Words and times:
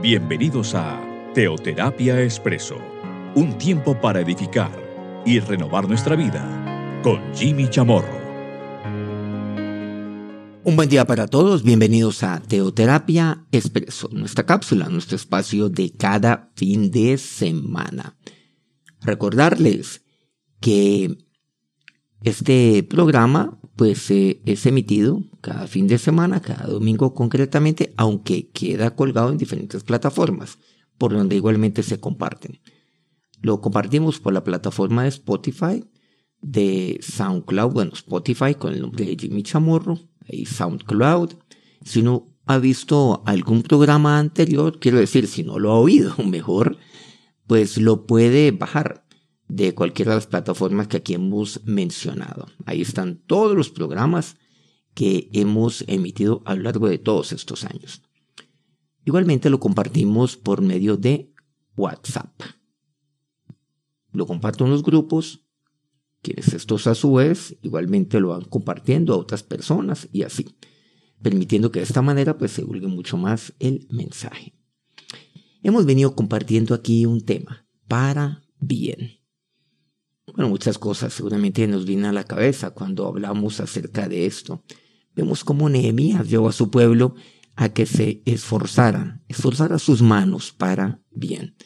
Bienvenidos 0.00 0.76
a 0.76 1.02
Teoterapia 1.34 2.22
Expreso, 2.22 2.76
un 3.34 3.58
tiempo 3.58 4.00
para 4.00 4.20
edificar 4.20 4.70
y 5.26 5.40
renovar 5.40 5.88
nuestra 5.88 6.14
vida 6.14 7.00
con 7.02 7.20
Jimmy 7.34 7.68
Chamorro. 7.68 8.16
Un 10.62 10.76
buen 10.76 10.88
día 10.88 11.04
para 11.04 11.26
todos, 11.26 11.64
bienvenidos 11.64 12.22
a 12.22 12.40
Teoterapia 12.40 13.44
Expreso, 13.50 14.08
nuestra 14.12 14.46
cápsula, 14.46 14.88
nuestro 14.88 15.16
espacio 15.16 15.68
de 15.68 15.90
cada 15.90 16.52
fin 16.54 16.92
de 16.92 17.18
semana. 17.18 18.16
Recordarles 19.00 20.04
que 20.60 21.18
este 22.22 22.84
programa 22.84 23.57
pues 23.78 24.10
eh, 24.10 24.42
es 24.44 24.66
emitido 24.66 25.22
cada 25.40 25.68
fin 25.68 25.86
de 25.86 25.98
semana, 25.98 26.42
cada 26.42 26.66
domingo 26.66 27.14
concretamente, 27.14 27.94
aunque 27.96 28.48
queda 28.48 28.96
colgado 28.96 29.30
en 29.30 29.38
diferentes 29.38 29.84
plataformas, 29.84 30.58
por 30.98 31.12
donde 31.12 31.36
igualmente 31.36 31.84
se 31.84 32.00
comparten. 32.00 32.60
Lo 33.40 33.60
compartimos 33.60 34.18
por 34.18 34.32
la 34.32 34.42
plataforma 34.42 35.04
de 35.04 35.10
Spotify, 35.10 35.84
de 36.40 36.98
SoundCloud, 37.00 37.72
bueno, 37.72 37.92
Spotify 37.94 38.56
con 38.56 38.74
el 38.74 38.80
nombre 38.80 39.04
de 39.04 39.16
Jimmy 39.16 39.44
Chamorro, 39.44 40.00
y 40.28 40.46
SoundCloud. 40.46 41.34
Si 41.84 42.00
uno 42.00 42.26
ha 42.46 42.58
visto 42.58 43.22
algún 43.26 43.62
programa 43.62 44.18
anterior, 44.18 44.80
quiero 44.80 44.98
decir, 44.98 45.28
si 45.28 45.44
no 45.44 45.60
lo 45.60 45.70
ha 45.70 45.78
oído 45.78 46.16
mejor, 46.26 46.78
pues 47.46 47.78
lo 47.78 48.06
puede 48.06 48.50
bajar 48.50 49.04
de 49.48 49.74
cualquiera 49.74 50.12
de 50.12 50.18
las 50.18 50.26
plataformas 50.26 50.88
que 50.88 50.98
aquí 50.98 51.14
hemos 51.14 51.64
mencionado. 51.64 52.46
Ahí 52.66 52.82
están 52.82 53.22
todos 53.26 53.56
los 53.56 53.70
programas 53.70 54.36
que 54.94 55.30
hemos 55.32 55.84
emitido 55.86 56.42
a 56.44 56.54
lo 56.54 56.62
largo 56.62 56.88
de 56.88 56.98
todos 56.98 57.32
estos 57.32 57.64
años. 57.64 58.02
Igualmente 59.04 59.48
lo 59.48 59.58
compartimos 59.58 60.36
por 60.36 60.60
medio 60.60 60.96
de 60.96 61.32
WhatsApp. 61.76 62.42
Lo 64.12 64.26
comparto 64.26 64.64
en 64.64 64.70
los 64.70 64.82
grupos, 64.82 65.44
quienes 66.20 66.52
estos 66.52 66.86
a 66.86 66.94
su 66.94 67.14
vez 67.14 67.56
igualmente 67.62 68.20
lo 68.20 68.30
van 68.30 68.44
compartiendo 68.44 69.14
a 69.14 69.18
otras 69.18 69.42
personas 69.42 70.08
y 70.12 70.24
así, 70.24 70.56
permitiendo 71.22 71.70
que 71.70 71.78
de 71.78 71.84
esta 71.84 72.02
manera 72.02 72.36
pues 72.36 72.52
se 72.52 72.62
divulgue 72.62 72.88
mucho 72.88 73.16
más 73.16 73.54
el 73.60 73.86
mensaje. 73.90 74.54
Hemos 75.62 75.86
venido 75.86 76.14
compartiendo 76.14 76.74
aquí 76.74 77.06
un 77.06 77.24
tema 77.24 77.66
para 77.86 78.42
bien. 78.58 79.17
Bueno, 80.34 80.50
muchas 80.50 80.78
cosas 80.78 81.12
seguramente 81.12 81.66
nos 81.66 81.84
vienen 81.86 82.06
a 82.06 82.12
la 82.12 82.24
cabeza 82.24 82.70
cuando 82.70 83.06
hablamos 83.06 83.60
acerca 83.60 84.08
de 84.08 84.26
esto. 84.26 84.62
Vemos 85.14 85.42
cómo 85.42 85.68
Nehemías 85.68 86.28
llevó 86.28 86.48
a 86.48 86.52
su 86.52 86.70
pueblo 86.70 87.14
a 87.56 87.70
que 87.70 87.86
se 87.86 88.22
esforzaran, 88.24 89.24
esforzara 89.28 89.78
sus 89.78 90.02
manos 90.02 90.52
para 90.52 91.00
bien. 91.10 91.56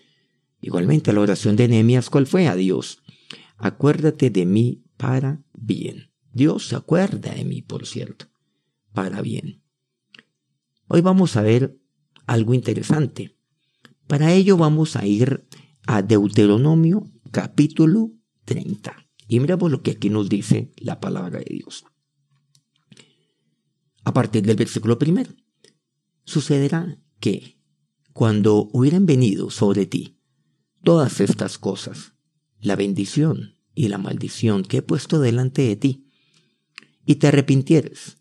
Igualmente 0.61 1.13
la 1.13 1.21
oración 1.21 1.57
de 1.57 1.69
Nehemías, 1.69 2.09
¿cuál 2.09 2.27
fue? 2.27 2.47
A 2.47 2.55
Dios. 2.55 3.03
Acuérdate 3.59 4.31
de 4.31 4.47
mí 4.47 4.85
para 4.97 5.43
bien. 5.53 6.11
Dios 6.33 6.69
se 6.69 6.77
acuerda 6.77 7.35
de 7.35 7.45
mí, 7.45 7.63
por 7.63 7.87
cierto, 7.87 8.27
para 8.93 9.21
bien. 9.21 9.63
Hoy 10.87 11.01
vamos 11.01 11.37
a 11.37 11.43
ver 11.43 11.79
algo 12.27 12.55
interesante. 12.55 13.37
Para 14.07 14.33
ello 14.33 14.57
vamos 14.57 14.97
a 14.97 15.05
ir 15.05 15.47
a 15.87 16.01
Deuteronomio 16.03 17.11
capítulo 17.33 18.13
30. 18.45 18.97
Y 19.29 19.41
miramos 19.41 19.71
lo 19.71 19.83
que 19.83 19.93
aquí 19.93 20.11
nos 20.11 20.29
dice 20.29 20.73
la 20.77 21.01
palabra 21.01 21.39
de 21.39 21.47
Dios. 21.49 21.85
A 24.05 24.13
partir 24.13 24.43
del 24.43 24.57
versículo 24.57 24.99
primero, 24.99 25.33
sucederá 26.25 26.99
que 27.21 27.59
cuando 28.13 28.69
hubieran 28.73 29.07
venido 29.07 29.51
sobre 29.51 29.87
ti 29.87 30.19
todas 30.83 31.21
estas 31.21 31.59
cosas, 31.59 32.15
la 32.61 32.77
bendición 32.77 33.57
y 33.75 33.89
la 33.89 33.99
maldición 33.99 34.65
que 34.65 34.79
he 34.79 34.83
puesto 34.83 35.21
delante 35.21 35.63
de 35.63 35.77
ti, 35.77 36.09
y 37.07 37.17
te 37.17 37.29
arrepintieres 37.29 38.19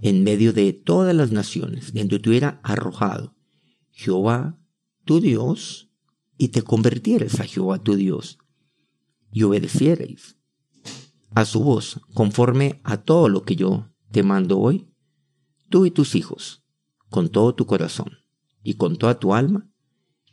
en 0.00 0.22
medio 0.22 0.52
de 0.52 0.72
todas 0.72 1.14
las 1.14 1.32
naciones 1.32 1.92
donde 1.92 2.18
te 2.18 2.28
hubiera 2.28 2.60
arrojado 2.62 3.34
Jehová 3.90 4.58
tu 5.04 5.20
Dios, 5.20 5.90
y 6.36 6.48
te 6.48 6.62
convirtieres 6.62 7.40
a 7.40 7.44
Jehová 7.44 7.78
tu 7.78 7.94
Dios, 7.94 8.38
y 9.34 9.42
obedeciereis 9.42 10.38
a 11.30 11.44
su 11.44 11.64
voz 11.64 12.00
conforme 12.14 12.80
a 12.84 12.98
todo 12.98 13.28
lo 13.28 13.42
que 13.42 13.56
yo 13.56 13.90
te 14.12 14.22
mando 14.22 14.60
hoy, 14.60 14.88
tú 15.68 15.86
y 15.86 15.90
tus 15.90 16.14
hijos, 16.14 16.62
con 17.10 17.28
todo 17.28 17.52
tu 17.52 17.66
corazón 17.66 18.12
y 18.62 18.74
con 18.74 18.96
toda 18.96 19.18
tu 19.18 19.34
alma, 19.34 19.68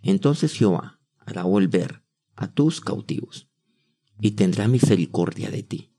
entonces 0.04 0.54
Jehová 0.54 1.00
hará 1.18 1.44
volver 1.44 2.04
a 2.36 2.54
tus 2.54 2.80
cautivos 2.80 3.50
y 4.20 4.32
tendrá 4.32 4.68
misericordia 4.68 5.50
de 5.50 5.64
ti 5.64 5.96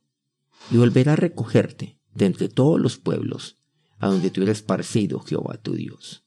y 0.71 0.77
volverá 0.77 1.15
a 1.15 1.17
recogerte 1.17 2.01
de 2.15 2.27
entre 2.27 2.49
todos 2.49 2.81
los 2.81 2.99
pueblos 2.99 3.59
a 3.99 4.07
donde 4.07 4.31
tú 4.31 4.43
eres 4.43 4.59
esparcido 4.59 5.19
Jehová 5.19 5.57
tu 5.61 5.75
Dios. 5.75 6.25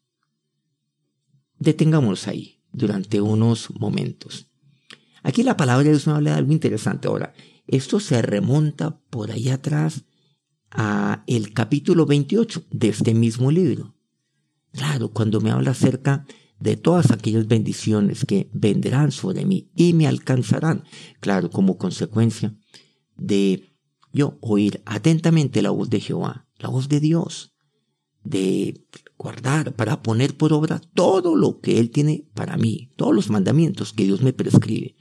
Detengámonos 1.58 2.28
ahí 2.28 2.62
durante 2.74 3.22
unos 3.22 3.72
momentos 3.80 4.50
Aquí 5.26 5.42
la 5.42 5.58
palabra 5.58 5.86
de 5.86 5.90
Dios 5.90 6.06
me 6.06 6.14
habla 6.14 6.34
de 6.34 6.38
algo 6.38 6.54
interesante. 6.54 7.08
Ahora, 7.08 7.34
esto 7.66 8.00
se 8.00 8.22
remonta 8.22 9.02
por 9.10 9.32
ahí 9.32 9.50
atrás 9.50 10.06
a 10.70 11.24
el 11.26 11.52
capítulo 11.52 12.06
28 12.06 12.66
de 12.70 12.90
este 12.90 13.16
mismo 13.16 13.50
libro. 13.50 13.96
Claro, 14.72 15.10
cuando 15.10 15.42
me 15.42 15.50
habla 15.50 15.72
acerca 15.72 16.28
de 16.60 16.78
todas 16.78 17.10
aquellas 17.10 17.48
bendiciones 17.48 18.24
que 18.24 18.52
vendrán 18.54 19.12
sobre 19.12 19.46
mí 19.46 19.72
y 19.76 19.94
me 19.94 20.06
alcanzarán, 20.06 20.84
claro, 21.22 21.50
como 21.50 21.80
consecuencia 21.80 22.56
de 23.18 23.74
yo 24.14 24.38
oír 24.42 24.84
atentamente 24.86 25.64
la 25.64 25.72
voz 25.72 25.90
de 25.90 26.02
Jehová, 26.02 26.48
la 26.60 26.70
voz 26.70 26.88
de 26.88 27.00
Dios, 27.00 27.56
de 28.24 28.86
guardar, 29.18 29.74
para 29.74 30.04
poner 30.04 30.38
por 30.38 30.54
obra 30.54 30.80
todo 30.94 31.36
lo 31.36 31.62
que 31.62 31.80
Él 31.80 31.90
tiene 31.90 32.30
para 32.36 32.58
mí, 32.58 32.92
todos 32.96 33.16
los 33.16 33.32
mandamientos 33.32 33.92
que 33.92 34.04
Dios 34.04 34.22
me 34.22 34.32
prescribe. 34.32 34.96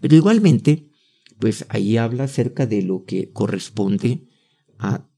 Pero 0.00 0.16
igualmente, 0.16 0.90
pues 1.38 1.66
ahí 1.68 1.96
habla 1.96 2.24
acerca 2.24 2.66
de 2.66 2.82
lo 2.82 3.04
que 3.04 3.32
corresponde 3.32 4.28
a, 4.78 5.08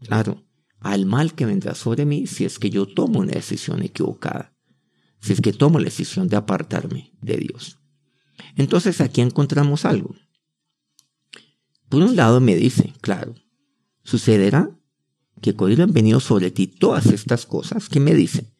claro, 0.00 0.44
al 0.80 1.06
mal 1.06 1.34
que 1.34 1.46
vendrá 1.46 1.74
sobre 1.74 2.04
mí 2.04 2.26
si 2.26 2.44
es 2.44 2.58
que 2.58 2.70
yo 2.70 2.86
tomo 2.86 3.20
una 3.20 3.32
decisión 3.32 3.82
equivocada, 3.82 4.56
si 5.20 5.32
es 5.32 5.40
que 5.40 5.52
tomo 5.52 5.78
la 5.78 5.86
decisión 5.86 6.28
de 6.28 6.36
apartarme 6.36 7.12
de 7.20 7.36
Dios. 7.38 7.78
Entonces 8.56 9.00
aquí 9.00 9.20
encontramos 9.20 9.84
algo. 9.84 10.14
Por 11.88 12.02
un 12.02 12.16
lado 12.16 12.40
me 12.40 12.56
dice, 12.56 12.92
claro, 13.00 13.34
sucederá 14.02 14.76
que 15.40 15.54
cuando 15.54 15.82
han 15.82 15.92
venido 15.92 16.20
sobre 16.20 16.50
ti 16.50 16.66
todas 16.66 17.06
estas 17.06 17.46
cosas, 17.46 17.88
que 17.88 18.00
me 18.00 18.14
dice, 18.14 18.52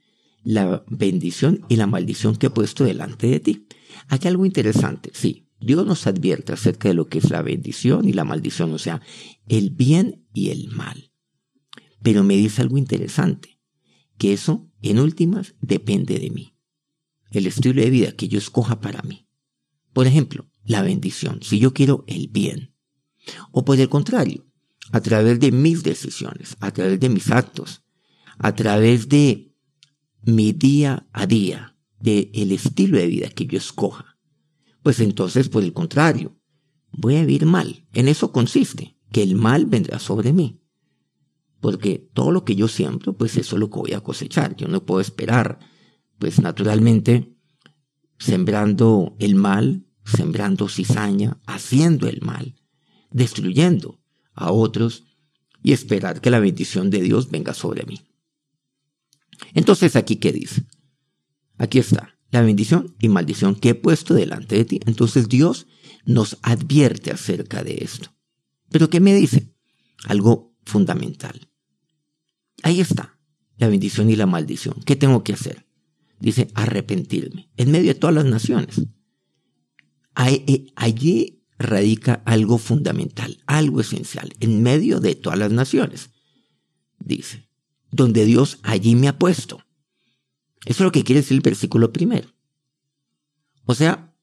la 0.44 0.84
bendición 0.88 1.64
y 1.68 1.76
la 1.76 1.86
maldición 1.86 2.36
que 2.36 2.46
he 2.46 2.50
puesto 2.50 2.84
delante 2.84 3.26
de 3.26 3.40
ti. 3.40 3.66
Aquí 4.08 4.28
algo 4.28 4.46
interesante, 4.46 5.10
sí, 5.12 5.45
Dios 5.60 5.86
nos 5.86 6.06
advierte 6.06 6.52
acerca 6.52 6.88
de 6.88 6.94
lo 6.94 7.08
que 7.08 7.18
es 7.18 7.30
la 7.30 7.42
bendición 7.42 8.08
y 8.08 8.12
la 8.12 8.24
maldición, 8.24 8.72
o 8.72 8.78
sea, 8.78 9.00
el 9.48 9.70
bien 9.70 10.26
y 10.32 10.50
el 10.50 10.68
mal. 10.68 11.12
Pero 12.02 12.22
me 12.24 12.36
dice 12.36 12.62
algo 12.62 12.78
interesante, 12.78 13.58
que 14.18 14.32
eso, 14.32 14.70
en 14.82 14.98
últimas, 14.98 15.54
depende 15.60 16.18
de 16.18 16.30
mí. 16.30 16.56
El 17.30 17.46
estilo 17.46 17.82
de 17.82 17.90
vida 17.90 18.12
que 18.12 18.28
yo 18.28 18.38
escoja 18.38 18.80
para 18.80 19.02
mí. 19.02 19.28
Por 19.92 20.06
ejemplo, 20.06 20.48
la 20.64 20.82
bendición, 20.82 21.40
si 21.42 21.58
yo 21.58 21.72
quiero 21.72 22.04
el 22.06 22.28
bien. 22.28 22.74
O 23.50 23.64
por 23.64 23.80
el 23.80 23.88
contrario, 23.88 24.46
a 24.92 25.00
través 25.00 25.40
de 25.40 25.52
mis 25.52 25.82
decisiones, 25.82 26.56
a 26.60 26.70
través 26.70 27.00
de 27.00 27.08
mis 27.08 27.30
actos, 27.30 27.82
a 28.38 28.54
través 28.54 29.08
de 29.08 29.54
mi 30.22 30.52
día 30.52 31.08
a 31.12 31.26
día, 31.26 31.76
de 31.98 32.30
el 32.34 32.52
estilo 32.52 32.98
de 32.98 33.06
vida 33.06 33.30
que 33.30 33.46
yo 33.46 33.56
escoja 33.56 34.15
pues 34.86 35.00
entonces 35.00 35.48
por 35.48 35.64
el 35.64 35.72
contrario, 35.72 36.38
voy 36.92 37.16
a 37.16 37.24
vivir 37.24 37.44
mal. 37.44 37.88
En 37.92 38.06
eso 38.06 38.30
consiste, 38.30 38.96
que 39.10 39.20
el 39.20 39.34
mal 39.34 39.66
vendrá 39.66 39.98
sobre 39.98 40.32
mí. 40.32 40.62
Porque 41.58 42.08
todo 42.14 42.30
lo 42.30 42.44
que 42.44 42.54
yo 42.54 42.68
siembro, 42.68 43.16
pues 43.16 43.36
eso 43.36 43.56
es 43.56 43.60
lo 43.60 43.68
que 43.68 43.80
voy 43.80 43.94
a 43.94 44.00
cosechar. 44.00 44.54
Yo 44.54 44.68
no 44.68 44.86
puedo 44.86 45.00
esperar, 45.00 45.58
pues 46.20 46.40
naturalmente, 46.40 47.36
sembrando 48.20 49.16
el 49.18 49.34
mal, 49.34 49.88
sembrando 50.04 50.68
cizaña, 50.68 51.40
haciendo 51.46 52.06
el 52.06 52.20
mal, 52.20 52.54
destruyendo 53.10 53.98
a 54.34 54.52
otros 54.52 55.02
y 55.64 55.72
esperar 55.72 56.20
que 56.20 56.30
la 56.30 56.38
bendición 56.38 56.90
de 56.90 57.00
Dios 57.00 57.28
venga 57.28 57.54
sobre 57.54 57.84
mí. 57.86 58.02
Entonces 59.52 59.96
aquí, 59.96 60.14
¿qué 60.14 60.30
dice? 60.30 60.64
Aquí 61.58 61.80
está 61.80 62.15
la 62.30 62.42
bendición 62.42 62.94
y 63.00 63.08
maldición 63.08 63.54
que 63.54 63.70
he 63.70 63.74
puesto 63.74 64.14
delante 64.14 64.56
de 64.56 64.64
ti. 64.64 64.80
Entonces 64.86 65.28
Dios 65.28 65.66
nos 66.04 66.38
advierte 66.42 67.10
acerca 67.10 67.62
de 67.64 67.78
esto. 67.80 68.14
Pero 68.70 68.90
¿qué 68.90 69.00
me 69.00 69.14
dice? 69.14 69.54
Algo 70.06 70.54
fundamental. 70.64 71.48
Ahí 72.62 72.80
está, 72.80 73.18
la 73.56 73.68
bendición 73.68 74.10
y 74.10 74.16
la 74.16 74.26
maldición. 74.26 74.74
¿Qué 74.84 74.96
tengo 74.96 75.22
que 75.22 75.32
hacer? 75.32 75.66
dice 76.20 76.48
arrepentirme, 76.54 77.50
en 77.56 77.70
medio 77.70 77.88
de 77.88 78.00
todas 78.00 78.14
las 78.14 78.24
naciones. 78.24 78.82
Eh, 80.26 80.72
allí 80.76 81.44
radica 81.58 82.22
algo 82.24 82.58
fundamental, 82.58 83.42
algo 83.46 83.80
esencial, 83.80 84.32
en 84.40 84.62
medio 84.62 85.00
de 85.00 85.14
todas 85.14 85.38
las 85.38 85.52
naciones. 85.52 86.10
Dice, 86.98 87.48
donde 87.90 88.24
Dios 88.24 88.58
allí 88.62 88.94
me 88.94 89.08
ha 89.08 89.18
puesto. 89.18 89.60
Eso 90.64 90.82
es 90.82 90.86
lo 90.86 90.92
que 90.92 91.04
quiere 91.04 91.20
decir 91.20 91.36
el 91.36 91.42
versículo 91.42 91.92
primero. 91.92 92.28
O 93.66 93.74
sea, 93.74 94.14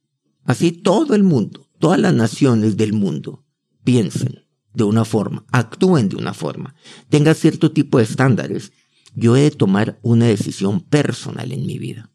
así 0.45 0.71
todo 0.71 1.15
el 1.15 1.23
mundo, 1.23 1.69
todas 1.79 1.99
las 1.99 2.13
naciones 2.13 2.77
del 2.77 2.93
mundo 2.93 3.45
piensen 3.83 4.45
de 4.73 4.83
una 4.83 5.05
forma, 5.05 5.45
actúen 5.51 6.09
de 6.09 6.15
una 6.15 6.33
forma, 6.33 6.75
tengan 7.09 7.35
cierto 7.35 7.71
tipo 7.71 7.97
de 7.97 8.05
estándares, 8.05 8.71
yo 9.15 9.35
he 9.35 9.41
de 9.41 9.51
tomar 9.51 9.99
una 10.01 10.25
decisión 10.25 10.81
personal 10.81 11.51
en 11.51 11.65
mi 11.65 11.77
vida. 11.77 12.09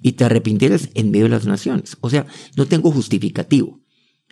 Y 0.00 0.12
te 0.12 0.24
arrepintieras 0.24 0.88
en 0.94 1.10
medio 1.10 1.26
de 1.26 1.30
las 1.30 1.46
naciones. 1.46 1.98
O 2.00 2.08
sea, 2.08 2.26
no 2.56 2.66
tengo 2.66 2.90
justificativo. 2.90 3.80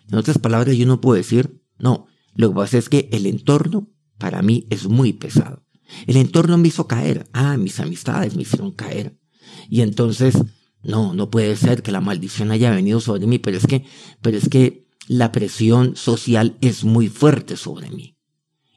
En 0.09 0.17
otras 0.17 0.39
palabras, 0.39 0.77
yo 0.77 0.87
no 0.87 1.01
puedo 1.01 1.17
decir, 1.17 1.63
no, 1.79 2.07
lo 2.35 2.49
que 2.49 2.55
pasa 2.57 2.79
es 2.79 2.89
que 2.89 3.09
el 3.13 3.27
entorno 3.27 3.91
para 4.19 4.43
mí 4.43 4.67
es 4.71 4.89
muy 4.89 5.13
pesado. 5.13 5.64
El 6.07 6.17
entorno 6.17 6.59
me 6.59 6.69
hizo 6.69 6.87
caer. 6.87 7.29
Ah, 7.33 7.57
mis 7.57 7.81
amistades 7.81 8.37
me 8.37 8.43
hicieron 8.43 8.73
caer. 8.73 9.19
Y 9.69 9.81
entonces, 9.81 10.37
no, 10.83 11.15
no 11.15 11.31
puede 11.31 11.57
ser 11.57 11.83
que 11.83 11.93
la 11.93 12.01
maldición 12.01 12.51
haya 12.51 12.71
venido 12.71 13.01
sobre 13.01 13.27
mí, 13.27 13.39
pero 13.39 13.57
es 13.57 13.67
que, 13.67 13.85
pero 14.21 14.37
es 14.37 14.49
que 14.49 14.87
la 15.09 15.33
presión 15.33 15.97
social 15.97 16.57
es 16.61 16.85
muy 16.85 17.09
fuerte 17.09 17.57
sobre 17.57 17.91
mí. 17.91 18.17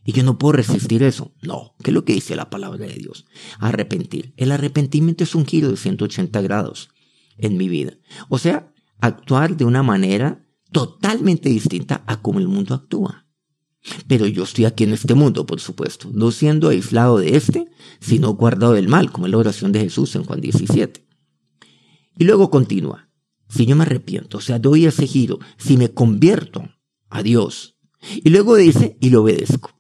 Y 0.06 0.14
yo 0.14 0.24
no 0.24 0.38
puedo 0.38 0.54
resistir 0.54 1.04
eso. 1.04 1.34
No, 1.42 1.76
¿qué 1.84 1.92
es 1.92 1.94
lo 1.94 2.06
que 2.06 2.14
dice 2.14 2.38
la 2.38 2.50
palabra 2.50 2.86
de 2.86 2.94
Dios? 2.94 3.26
Arrepentir. 3.60 4.34
El 4.38 4.54
arrepentimiento 4.54 5.26
es 5.26 5.36
un 5.36 5.46
giro 5.46 5.70
de 5.70 5.76
180 5.76 6.42
grados 6.42 6.90
en 7.38 7.58
mi 7.58 7.68
vida. 7.68 7.94
O 8.30 8.38
sea, 8.38 8.74
actuar 9.00 9.58
de 9.58 9.66
una 9.66 9.84
manera 9.84 10.46
totalmente 10.72 11.50
distinta 11.50 12.04
a 12.08 12.22
cómo 12.22 12.40
el 12.40 12.48
mundo 12.48 12.74
actúa. 12.74 13.27
Pero 14.08 14.28
yo 14.28 14.44
estoy 14.44 14.66
aquí 14.66 14.84
en 14.84 14.94
este 14.94 15.14
mundo, 15.14 15.46
por 15.46 15.60
supuesto, 15.60 16.10
no 16.14 16.32
siendo 16.32 16.70
aislado 16.70 17.20
de 17.20 17.36
este, 17.36 17.68
sino 18.00 18.34
guardado 18.34 18.74
del 18.74 18.88
mal, 18.88 19.12
como 19.12 19.28
es 19.28 19.32
la 19.32 19.38
oración 19.38 19.72
de 19.72 19.82
Jesús 19.82 20.16
en 20.16 20.24
Juan 20.24 20.42
17. 20.42 21.06
Y 22.18 22.24
luego 22.26 22.50
continúa, 22.50 23.10
si 23.48 23.66
yo 23.66 23.76
me 23.76 23.84
arrepiento, 23.84 24.40
o 24.40 24.42
sea, 24.42 24.60
doy 24.60 24.86
ese 24.86 25.08
giro, 25.08 25.40
si 25.58 25.78
me 25.78 25.94
convierto 25.94 26.70
a 27.10 27.24
Dios, 27.24 27.78
y 28.24 28.30
luego 28.30 28.56
dice, 28.56 28.98
y 29.00 29.10
le 29.10 29.18
obedezco. 29.18 29.72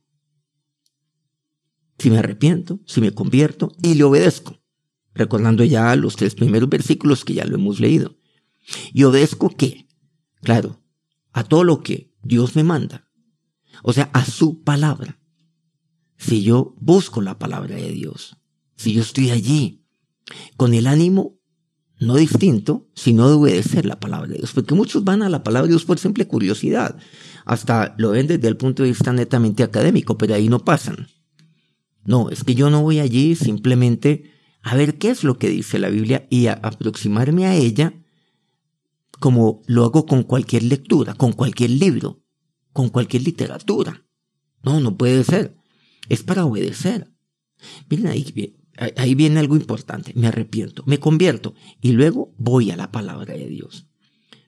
Si 1.99 2.09
me 2.09 2.19
arrepiento, 2.19 2.79
si 2.85 3.01
me 3.01 3.11
convierto, 3.11 3.71
y 3.81 3.95
le 3.95 4.03
obedezco. 4.03 4.59
Recordando 5.13 5.63
ya 5.63 5.95
los 5.95 6.15
tres 6.15 6.35
primeros 6.35 6.69
versículos 6.69 7.25
que 7.25 7.33
ya 7.33 7.45
lo 7.45 7.55
hemos 7.55 7.79
leído. 7.79 8.17
¿Y 8.94 9.03
obedezco 9.03 9.49
qué? 9.49 9.88
Claro, 10.41 10.83
a 11.31 11.44
todo 11.44 11.63
lo 11.63 11.81
que 11.81 12.13
Dios 12.21 12.55
me 12.55 12.63
manda 12.63 13.06
o 13.83 13.94
sea, 13.94 14.09
a 14.13 14.25
su 14.25 14.63
palabra. 14.63 15.19
Si 16.18 16.44
yo 16.44 16.75
busco 16.79 17.21
la 17.21 17.38
palabra 17.38 17.75
de 17.75 17.91
Dios, 17.91 18.38
si 18.75 18.94
yo 18.94 19.01
estoy 19.01 19.31
allí 19.31 19.85
con 20.56 20.74
el 20.74 20.88
ánimo 20.88 21.38
no 22.00 22.15
distinto, 22.15 22.88
sino 22.94 23.27
de 23.27 23.35
obedecer 23.35 23.85
la 23.85 24.00
palabra 24.00 24.27
de 24.27 24.38
Dios, 24.38 24.51
porque 24.53 24.75
muchos 24.75 25.03
van 25.03 25.24
a 25.24 25.29
la 25.29 25.44
palabra 25.44 25.68
de 25.68 25.74
Dios 25.74 25.85
por 25.85 25.97
simple 25.97 26.27
curiosidad, 26.27 26.97
hasta 27.45 27.95
lo 27.97 28.12
ven 28.12 28.27
desde 28.27 28.47
el 28.47 28.57
punto 28.57 28.83
de 28.83 28.89
vista 28.89 29.13
netamente 29.13 29.63
académico, 29.63 30.18
pero 30.18 30.35
ahí 30.35 30.47
no 30.47 30.59
pasan. 30.59 31.07
No, 32.03 32.30
es 32.30 32.44
que 32.44 32.56
yo 32.56 32.69
no 32.69 32.83
voy 32.83 33.00
allí 33.00 33.35
simplemente 33.35 34.31
a 34.62 34.75
ver 34.75 34.97
qué 34.97 35.09
es 35.09 35.23
lo 35.23 35.38
que 35.38 35.50
dice 35.50 35.80
la 35.80 35.89
Biblia 35.89 36.27
y 36.30 36.47
a 36.47 36.53
aproximarme 36.53 37.45
a 37.47 37.56
ella 37.56 37.94
como 39.19 39.62
lo 39.65 39.85
hago 39.85 40.06
con 40.06 40.23
cualquier 40.23 40.63
lectura, 40.63 41.15
con 41.15 41.33
cualquier 41.33 41.71
libro 41.71 42.21
con 42.77 42.89
cualquier 42.89 43.24
literatura. 43.24 44.06
No, 44.62 44.79
no 44.79 44.97
puede 44.97 45.24
ser. 45.24 45.57
Es 46.09 46.21
para 46.21 46.45
obedecer. 46.45 47.12
Miren, 47.89 48.06
ahí, 48.06 48.56
ahí 48.95 49.15
viene 49.15 49.39
algo 49.39 49.56
importante. 49.56 50.13
Me 50.15 50.27
arrepiento, 50.27 50.83
me 50.85 51.00
convierto 51.00 51.56
y 51.81 51.94
luego 51.94 52.35
voy 52.38 52.69
a 52.69 52.77
la 52.77 52.91
palabra 52.91 53.33
de 53.33 53.47
Dios. 53.47 53.88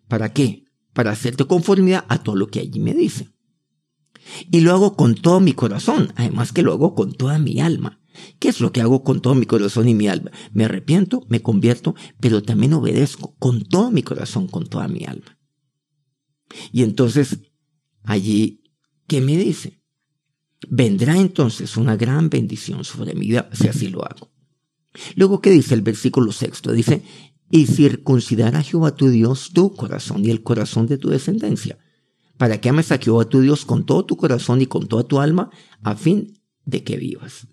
¿Para 0.08 0.32
qué? 0.32 0.66
Para 0.94 1.10
hacerte 1.10 1.46
conformidad 1.46 2.06
a 2.08 2.22
todo 2.22 2.36
lo 2.36 2.52
que 2.52 2.60
allí 2.60 2.80
me 2.80 2.94
dice. 2.94 3.32
Y 4.52 4.60
lo 4.60 4.74
hago 4.74 4.96
con 4.96 5.16
todo 5.16 5.40
mi 5.40 5.54
corazón, 5.54 6.14
además 6.16 6.54
que 6.54 6.62
lo 6.62 6.74
hago 6.74 6.94
con 6.94 7.14
toda 7.14 7.40
mi 7.40 7.60
alma. 7.60 8.00
¿Qué 8.38 8.50
es 8.50 8.62
lo 8.62 8.72
que 8.72 8.82
hago 8.82 9.04
con 9.04 9.22
todo 9.22 9.34
mi 9.34 9.48
corazón 9.48 9.90
y 9.90 9.96
mi 9.96 10.08
alma? 10.08 10.30
Me 10.54 10.66
arrepiento, 10.66 11.26
me 11.30 11.42
convierto, 11.42 11.96
pero 12.20 12.44
también 12.44 12.74
obedezco 12.74 13.34
con 13.40 13.64
todo 13.64 13.90
mi 13.90 14.04
corazón, 14.04 14.48
con 14.48 14.68
toda 14.68 14.88
mi 14.88 15.04
alma. 15.06 15.40
Y 16.72 16.84
entonces 16.84 17.49
allí, 18.10 18.64
¿qué 19.08 19.22
me 19.22 19.38
dice? 19.38 19.84
Vendrá 20.68 21.18
entonces 21.18 21.78
una 21.78 21.96
gran 21.96 22.30
bendición 22.30 22.84
sobre 22.84 23.14
mi 23.14 23.28
vida 23.28 23.50
si 23.54 23.68
así 23.68 23.88
lo 23.88 24.04
hago. 24.04 24.32
Luego, 25.16 25.42
¿qué 25.42 25.52
dice 25.52 25.76
el 25.76 25.84
versículo 25.84 26.32
sexto? 26.32 26.72
Dice, 26.72 27.04
y 27.52 27.68
circuncidará 27.68 28.64
Jehová 28.64 28.96
tu 28.96 29.10
Dios 29.10 29.52
tu 29.54 29.76
corazón 29.76 30.26
y 30.26 30.32
el 30.32 30.42
corazón 30.42 30.88
de 30.88 30.98
tu 30.98 31.10
descendencia, 31.10 31.78
para 32.38 32.60
que 32.60 32.70
ames 32.70 32.92
a 32.92 32.98
Jehová 32.98 33.26
tu 33.26 33.42
Dios 33.42 33.64
con 33.64 33.86
todo 33.86 34.06
tu 34.06 34.18
corazón 34.18 34.60
y 34.60 34.66
con 34.66 34.88
toda 34.88 35.04
tu 35.04 35.20
alma, 35.20 35.52
a 35.84 35.96
fin 35.96 36.34
de 36.66 36.84
que 36.84 36.98
vivas. 36.98 37.48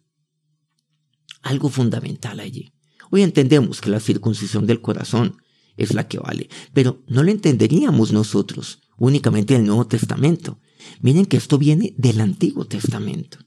Algo 1.43 1.69
fundamental 1.69 2.41
allí. 2.41 2.73
Hoy 3.11 3.23
entendemos 3.23 3.83
que 3.83 3.91
la 3.91 4.01
circuncisión 4.01 4.67
del 4.67 4.81
corazón 4.81 5.37
es 5.77 5.93
la 5.93 6.09
que 6.09 6.19
vale, 6.19 6.49
pero 6.73 7.05
no 7.09 7.23
lo 7.23 7.31
entenderíamos 7.31 8.13
nosotros 8.13 8.81
únicamente 8.99 9.57
el 9.57 9.65
Nuevo 9.65 9.87
Testamento. 9.87 10.61
Miren 11.01 11.27
que 11.27 11.37
esto 11.37 11.59
viene 11.59 11.95
del 11.97 12.21
Antiguo 12.21 12.67
Testamento. 12.67 13.39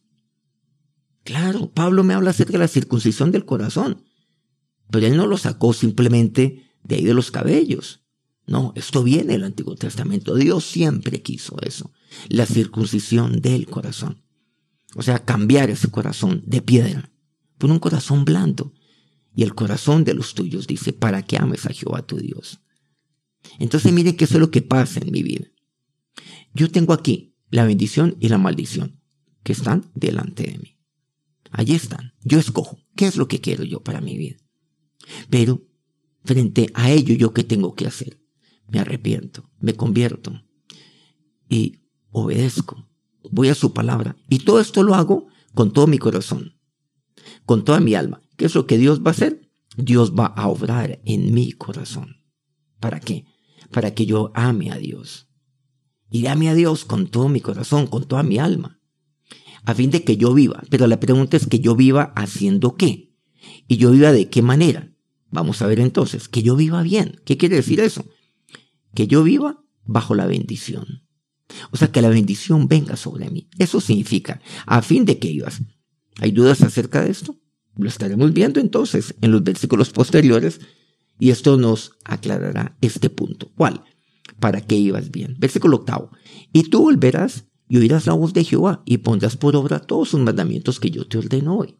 Claro, 1.24 1.72
Pablo 1.72 2.04
me 2.04 2.14
habla 2.14 2.32
acerca 2.32 2.54
de 2.54 2.60
la 2.60 2.68
circuncisión 2.68 3.32
del 3.32 3.46
corazón, 3.46 4.04
pero 4.90 5.06
él 5.06 5.16
no 5.16 5.28
lo 5.28 5.38
sacó 5.38 5.74
simplemente 5.74 6.64
de 6.84 6.96
ahí 6.96 7.04
de 7.04 7.14
los 7.14 7.32
cabellos. 7.32 8.02
No, 8.48 8.74
esto 8.76 9.04
viene 9.04 9.34
del 9.34 9.44
Antiguo 9.44 9.76
Testamento. 9.76 10.34
Dios 10.34 10.66
siempre 10.66 11.22
quiso 11.22 11.58
eso, 11.62 11.92
la 12.30 12.48
circuncisión 12.48 13.42
del 13.42 13.68
corazón. 13.68 14.24
O 14.96 15.04
sea, 15.04 15.24
cambiar 15.24 15.70
ese 15.70 15.90
corazón 15.90 16.42
de 16.48 16.62
piedra 16.62 17.12
por 17.60 17.70
un 17.70 17.80
corazón 17.80 18.26
blando. 18.26 18.74
Y 19.36 19.44
el 19.44 19.54
corazón 19.54 20.04
de 20.04 20.16
los 20.16 20.34
tuyos 20.34 20.66
dice, 20.66 20.94
para 20.94 21.22
que 21.22 21.38
ames 21.38 21.68
a 21.68 21.74
Jehová 21.74 22.02
tu 22.02 22.18
Dios. 22.18 22.60
Entonces 23.60 23.92
mire 23.92 24.16
que 24.16 24.26
eso 24.26 24.36
es 24.36 24.42
lo 24.42 24.52
que 24.52 24.62
pasa 24.62 25.00
en 25.00 25.12
mi 25.12 25.24
vida. 25.24 25.46
Yo 26.54 26.72
tengo 26.72 26.94
aquí 26.94 27.36
la 27.50 27.66
bendición 27.66 28.16
y 28.20 28.30
la 28.30 28.38
maldición 28.38 29.02
que 29.44 29.54
están 29.54 29.92
delante 29.96 30.44
de 30.44 30.58
mí. 30.58 30.78
Allí 31.52 31.74
están. 31.74 32.14
Yo 32.24 32.40
escojo 32.40 32.80
qué 32.96 33.08
es 33.08 33.18
lo 33.18 33.28
que 33.28 33.42
quiero 33.42 33.64
yo 33.64 33.82
para 33.82 34.02
mi 34.02 34.18
vida. 34.18 34.38
Pero 35.30 35.66
frente 36.24 36.70
a 36.74 36.92
ello 36.92 37.16
yo 37.16 37.34
qué 37.34 37.44
tengo 37.44 37.76
que 37.76 37.88
hacer? 37.88 38.20
Me 38.68 38.80
arrepiento, 38.80 39.50
me 39.60 39.74
convierto 39.74 40.44
y 41.50 41.82
obedezco. 42.12 42.88
Voy 43.32 43.50
a 43.50 43.56
su 43.56 43.74
palabra. 43.74 44.16
Y 44.30 44.40
todo 44.40 44.60
esto 44.60 44.84
lo 44.84 44.96
hago 44.96 45.28
con 45.54 45.74
todo 45.74 45.88
mi 45.88 45.98
corazón, 45.98 46.60
con 47.46 47.66
toda 47.66 47.80
mi 47.80 47.96
alma. 47.96 48.22
¿Qué 48.38 48.46
es 48.46 48.56
lo 48.56 48.68
que 48.68 48.78
Dios 48.78 49.02
va 49.02 49.08
a 49.08 49.12
hacer? 49.12 49.50
Dios 49.76 50.14
va 50.14 50.28
a 50.28 50.48
obrar 50.48 51.02
en 51.06 51.34
mi 51.34 51.52
corazón. 51.52 52.19
¿Para 52.80 53.00
qué? 53.00 53.26
Para 53.72 53.94
que 53.94 54.06
yo 54.06 54.32
ame 54.36 54.72
a 54.72 54.78
Dios. 54.78 55.28
Y 56.10 56.28
ame 56.28 56.50
a 56.50 56.56
Dios 56.56 56.86
con 56.86 57.08
todo 57.08 57.30
mi 57.30 57.42
corazón, 57.42 57.88
con 57.88 58.08
toda 58.08 58.24
mi 58.24 58.40
alma. 58.40 58.80
A 59.66 59.76
fin 59.76 59.92
de 59.92 60.04
que 60.04 60.18
yo 60.18 60.34
viva. 60.34 60.64
Pero 60.70 60.88
la 60.88 61.00
pregunta 61.00 61.38
es 61.38 61.48
que 61.48 61.60
yo 61.60 61.76
viva 61.76 62.14
haciendo 62.16 62.76
qué. 62.76 63.14
Y 63.68 63.78
yo 63.78 63.92
viva 63.92 64.12
de 64.12 64.30
qué 64.30 64.42
manera. 64.42 64.92
Vamos 65.30 65.62
a 65.62 65.68
ver 65.68 65.80
entonces, 65.80 66.28
que 66.28 66.42
yo 66.42 66.56
viva 66.56 66.82
bien. 66.82 67.22
¿Qué 67.26 67.38
quiere 67.38 67.58
decir 67.58 67.80
eso? 67.80 68.06
Que 68.96 69.08
yo 69.08 69.24
viva 69.24 69.64
bajo 69.84 70.16
la 70.16 70.26
bendición. 70.26 71.04
O 71.72 71.78
sea, 71.78 71.92
que 71.92 72.02
la 72.02 72.10
bendición 72.10 72.68
venga 72.68 72.96
sobre 72.96 73.30
mí. 73.30 73.48
Eso 73.58 73.82
significa, 73.82 74.42
a 74.66 74.82
fin 74.82 75.06
de 75.06 75.20
que 75.20 75.30
vivas. 75.30 75.62
¿Hay 76.20 76.32
dudas 76.32 76.62
acerca 76.62 77.04
de 77.04 77.12
esto? 77.12 77.40
Lo 77.76 77.88
estaremos 77.88 78.34
viendo 78.34 78.60
entonces 78.60 79.16
en 79.22 79.32
los 79.32 79.44
versículos 79.44 79.92
posteriores 79.92 80.60
y 81.20 81.32
esto 81.32 81.58
nos 81.58 81.92
aclarará 82.06 82.78
este 82.82 83.10
punto. 83.10 83.52
¿Cuál? 83.56 83.84
Para 84.40 84.62
que 84.62 84.76
ibas 84.76 85.12
bien. 85.12 85.36
Versículo 85.38 85.78
octavo. 85.78 86.12
Y 86.54 86.64
tú 86.64 86.82
volverás 86.82 87.46
y 87.68 87.78
oirás 87.78 88.08
la 88.08 88.14
voz 88.14 88.34
de 88.34 88.46
Jehová 88.46 88.82
y 88.86 89.00
pondrás 89.00 89.36
por 89.36 89.56
obra 89.58 89.82
todos 89.82 90.10
sus 90.10 90.22
mandamientos 90.22 90.80
que 90.80 90.90
yo 90.90 91.06
te 91.08 91.18
ordeno 91.18 91.58
hoy. 91.58 91.78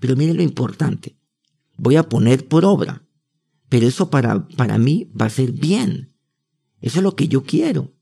Pero 0.00 0.16
mire 0.16 0.34
lo 0.34 0.42
importante. 0.42 1.16
Voy 1.76 1.96
a 1.96 2.08
poner 2.08 2.46
por 2.48 2.64
obra. 2.64 3.06
Pero 3.68 3.86
eso 3.86 4.10
para, 4.10 4.46
para 4.48 4.76
mí 4.76 5.10
va 5.18 5.26
a 5.26 5.30
ser 5.30 5.52
bien. 5.52 6.14
Eso 6.80 6.98
es 6.98 7.04
lo 7.04 7.14
que 7.14 7.28
yo 7.28 7.44
quiero. 7.44 7.94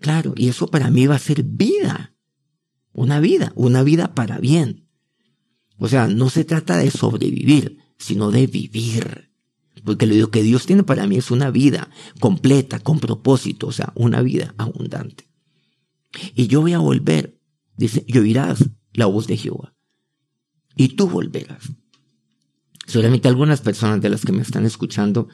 Claro, 0.00 0.34
y 0.36 0.48
eso 0.48 0.66
para 0.66 0.90
mí 0.90 1.06
va 1.06 1.14
a 1.14 1.20
ser 1.20 1.44
vida. 1.44 2.14
Una 2.92 3.20
vida, 3.20 3.52
una 3.54 3.82
vida 3.84 4.14
para 4.14 4.38
bien. 4.38 4.88
O 5.78 5.88
sea, 5.88 6.08
no 6.08 6.30
se 6.30 6.44
trata 6.44 6.76
de 6.76 6.90
sobrevivir, 6.90 7.78
sino 7.96 8.30
de 8.30 8.46
vivir 8.46 9.33
Porque 9.84 10.06
lo 10.06 10.30
que 10.30 10.42
Dios 10.42 10.66
tiene 10.66 10.82
para 10.82 11.06
mí 11.06 11.16
es 11.16 11.30
una 11.30 11.50
vida 11.50 11.90
completa, 12.18 12.80
con 12.80 13.00
propósito, 13.00 13.66
o 13.66 13.72
sea, 13.72 13.92
una 13.94 14.22
vida 14.22 14.54
abundante. 14.56 15.28
Y 16.34 16.46
yo 16.46 16.62
voy 16.62 16.72
a 16.72 16.78
volver, 16.78 17.38
dice, 17.76 18.04
y 18.06 18.16
oirás 18.18 18.70
la 18.92 19.06
voz 19.06 19.26
de 19.26 19.36
Jehová. 19.36 19.74
Y 20.76 20.88
tú 20.88 21.08
volverás. 21.08 21.70
Solamente 22.86 23.28
algunas 23.28 23.60
personas 23.60 24.00
de 24.00 24.08
las 24.08 24.24
que 24.24 24.32
me 24.32 24.42
están 24.42 24.64
escuchando, 24.64 25.28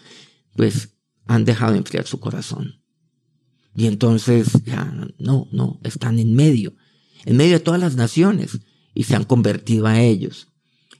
pues 0.56 0.96
han 1.26 1.44
dejado 1.44 1.72
de 1.72 1.78
enfriar 1.78 2.06
su 2.06 2.18
corazón. 2.18 2.82
Y 3.74 3.86
entonces 3.86 4.64
ya 4.64 4.92
no, 5.18 5.48
no, 5.52 5.80
están 5.84 6.18
en 6.18 6.34
medio, 6.34 6.74
en 7.24 7.36
medio 7.36 7.52
de 7.52 7.60
todas 7.60 7.80
las 7.80 7.94
naciones 7.94 8.60
y 8.94 9.04
se 9.04 9.14
han 9.14 9.24
convertido 9.24 9.86
a 9.86 10.00
ellos. 10.00 10.48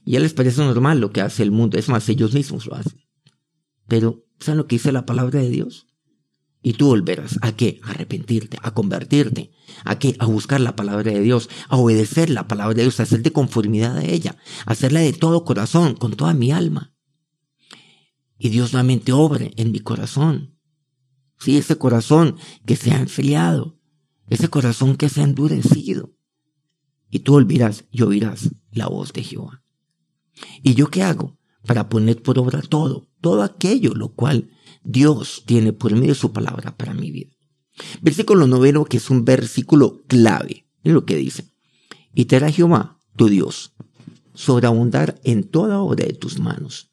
Y 0.05 0.11
ya 0.11 0.19
les 0.19 0.33
parece 0.33 0.61
normal 0.61 0.99
lo 0.99 1.11
que 1.11 1.21
hace 1.21 1.43
el 1.43 1.51
mundo, 1.51 1.77
es 1.77 1.89
más, 1.89 2.07
ellos 2.07 2.33
mismos 2.33 2.65
lo 2.65 2.75
hacen. 2.75 3.01
Pero, 3.91 4.23
¿saben 4.39 4.59
lo 4.59 4.67
que 4.67 4.77
dice 4.77 4.93
la 4.93 5.05
palabra 5.05 5.41
de 5.41 5.49
Dios? 5.49 5.85
Y 6.63 6.75
tú 6.75 6.85
volverás 6.85 7.37
a 7.41 7.51
qué? 7.57 7.81
A 7.83 7.89
arrepentirte, 7.89 8.57
a 8.61 8.73
convertirte, 8.73 9.51
a 9.83 9.99
qué? 9.99 10.15
A 10.19 10.27
buscar 10.27 10.61
la 10.61 10.77
palabra 10.77 11.11
de 11.11 11.19
Dios, 11.19 11.49
a 11.67 11.75
obedecer 11.75 12.29
la 12.29 12.47
palabra 12.47 12.73
de 12.73 12.83
Dios, 12.83 13.01
a 13.01 13.03
hacerte 13.03 13.33
conformidad 13.33 13.97
a 13.97 14.05
ella, 14.05 14.37
a 14.65 14.71
hacerla 14.71 15.01
de 15.01 15.11
todo 15.11 15.43
corazón, 15.43 15.95
con 15.95 16.13
toda 16.13 16.33
mi 16.33 16.53
alma. 16.53 16.93
Y 18.37 18.47
Dios 18.47 18.71
nuevamente 18.71 19.11
obre 19.11 19.51
en 19.57 19.73
mi 19.73 19.81
corazón. 19.81 20.57
Sí, 21.37 21.57
ese 21.57 21.77
corazón 21.77 22.37
que 22.65 22.77
se 22.77 22.91
ha 22.91 22.97
enfriado, 22.97 23.77
ese 24.27 24.47
corazón 24.47 24.95
que 24.95 25.09
se 25.09 25.19
ha 25.19 25.25
endurecido. 25.25 26.13
Y 27.09 27.19
tú 27.19 27.35
olvidarás 27.35 27.83
y 27.91 28.03
oirás 28.03 28.51
la 28.71 28.87
voz 28.87 29.11
de 29.11 29.23
Jehová. 29.23 29.65
¿Y 30.63 30.75
yo 30.75 30.87
qué 30.87 31.03
hago? 31.03 31.37
Para 31.65 31.89
poner 31.89 32.23
por 32.23 32.39
obra 32.39 32.61
todo, 32.61 33.10
todo 33.21 33.43
aquello 33.43 33.93
lo 33.93 34.09
cual 34.09 34.49
Dios 34.83 35.43
tiene 35.45 35.73
por 35.73 35.93
medio 35.93 36.09
de 36.09 36.15
su 36.15 36.31
palabra 36.33 36.75
para 36.75 36.93
mi 36.93 37.11
vida. 37.11 37.31
Versículo 38.01 38.47
noveno, 38.47 38.85
que 38.85 38.97
es 38.97 39.09
un 39.09 39.25
versículo 39.25 40.01
clave, 40.07 40.65
es 40.83 40.93
lo 40.93 41.05
que 41.05 41.15
dice. 41.15 41.45
Y 42.13 42.25
te 42.25 42.35
hará 42.35 42.51
Jehová, 42.51 42.99
tu 43.15 43.29
Dios, 43.29 43.73
sobreabundar 44.33 45.19
en 45.23 45.43
toda 45.43 45.79
obra 45.79 46.05
de 46.05 46.13
tus 46.13 46.39
manos, 46.39 46.91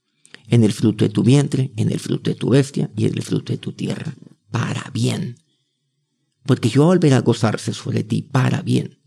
en 0.48 0.64
el 0.64 0.72
fruto 0.72 1.04
de 1.04 1.10
tu 1.10 1.22
vientre, 1.22 1.72
en 1.76 1.90
el 1.90 1.98
fruto 1.98 2.30
de 2.30 2.36
tu 2.36 2.50
bestia 2.50 2.90
y 2.96 3.06
en 3.06 3.14
el 3.14 3.22
fruto 3.22 3.52
de 3.52 3.58
tu 3.58 3.72
tierra, 3.72 4.14
para 4.50 4.90
bien. 4.92 5.36
Porque 6.44 6.68
Jehová 6.68 6.86
volverá 6.86 7.18
a 7.18 7.22
gozarse 7.22 7.72
sobre 7.72 8.04
ti 8.04 8.22
para 8.22 8.62
bien, 8.62 8.98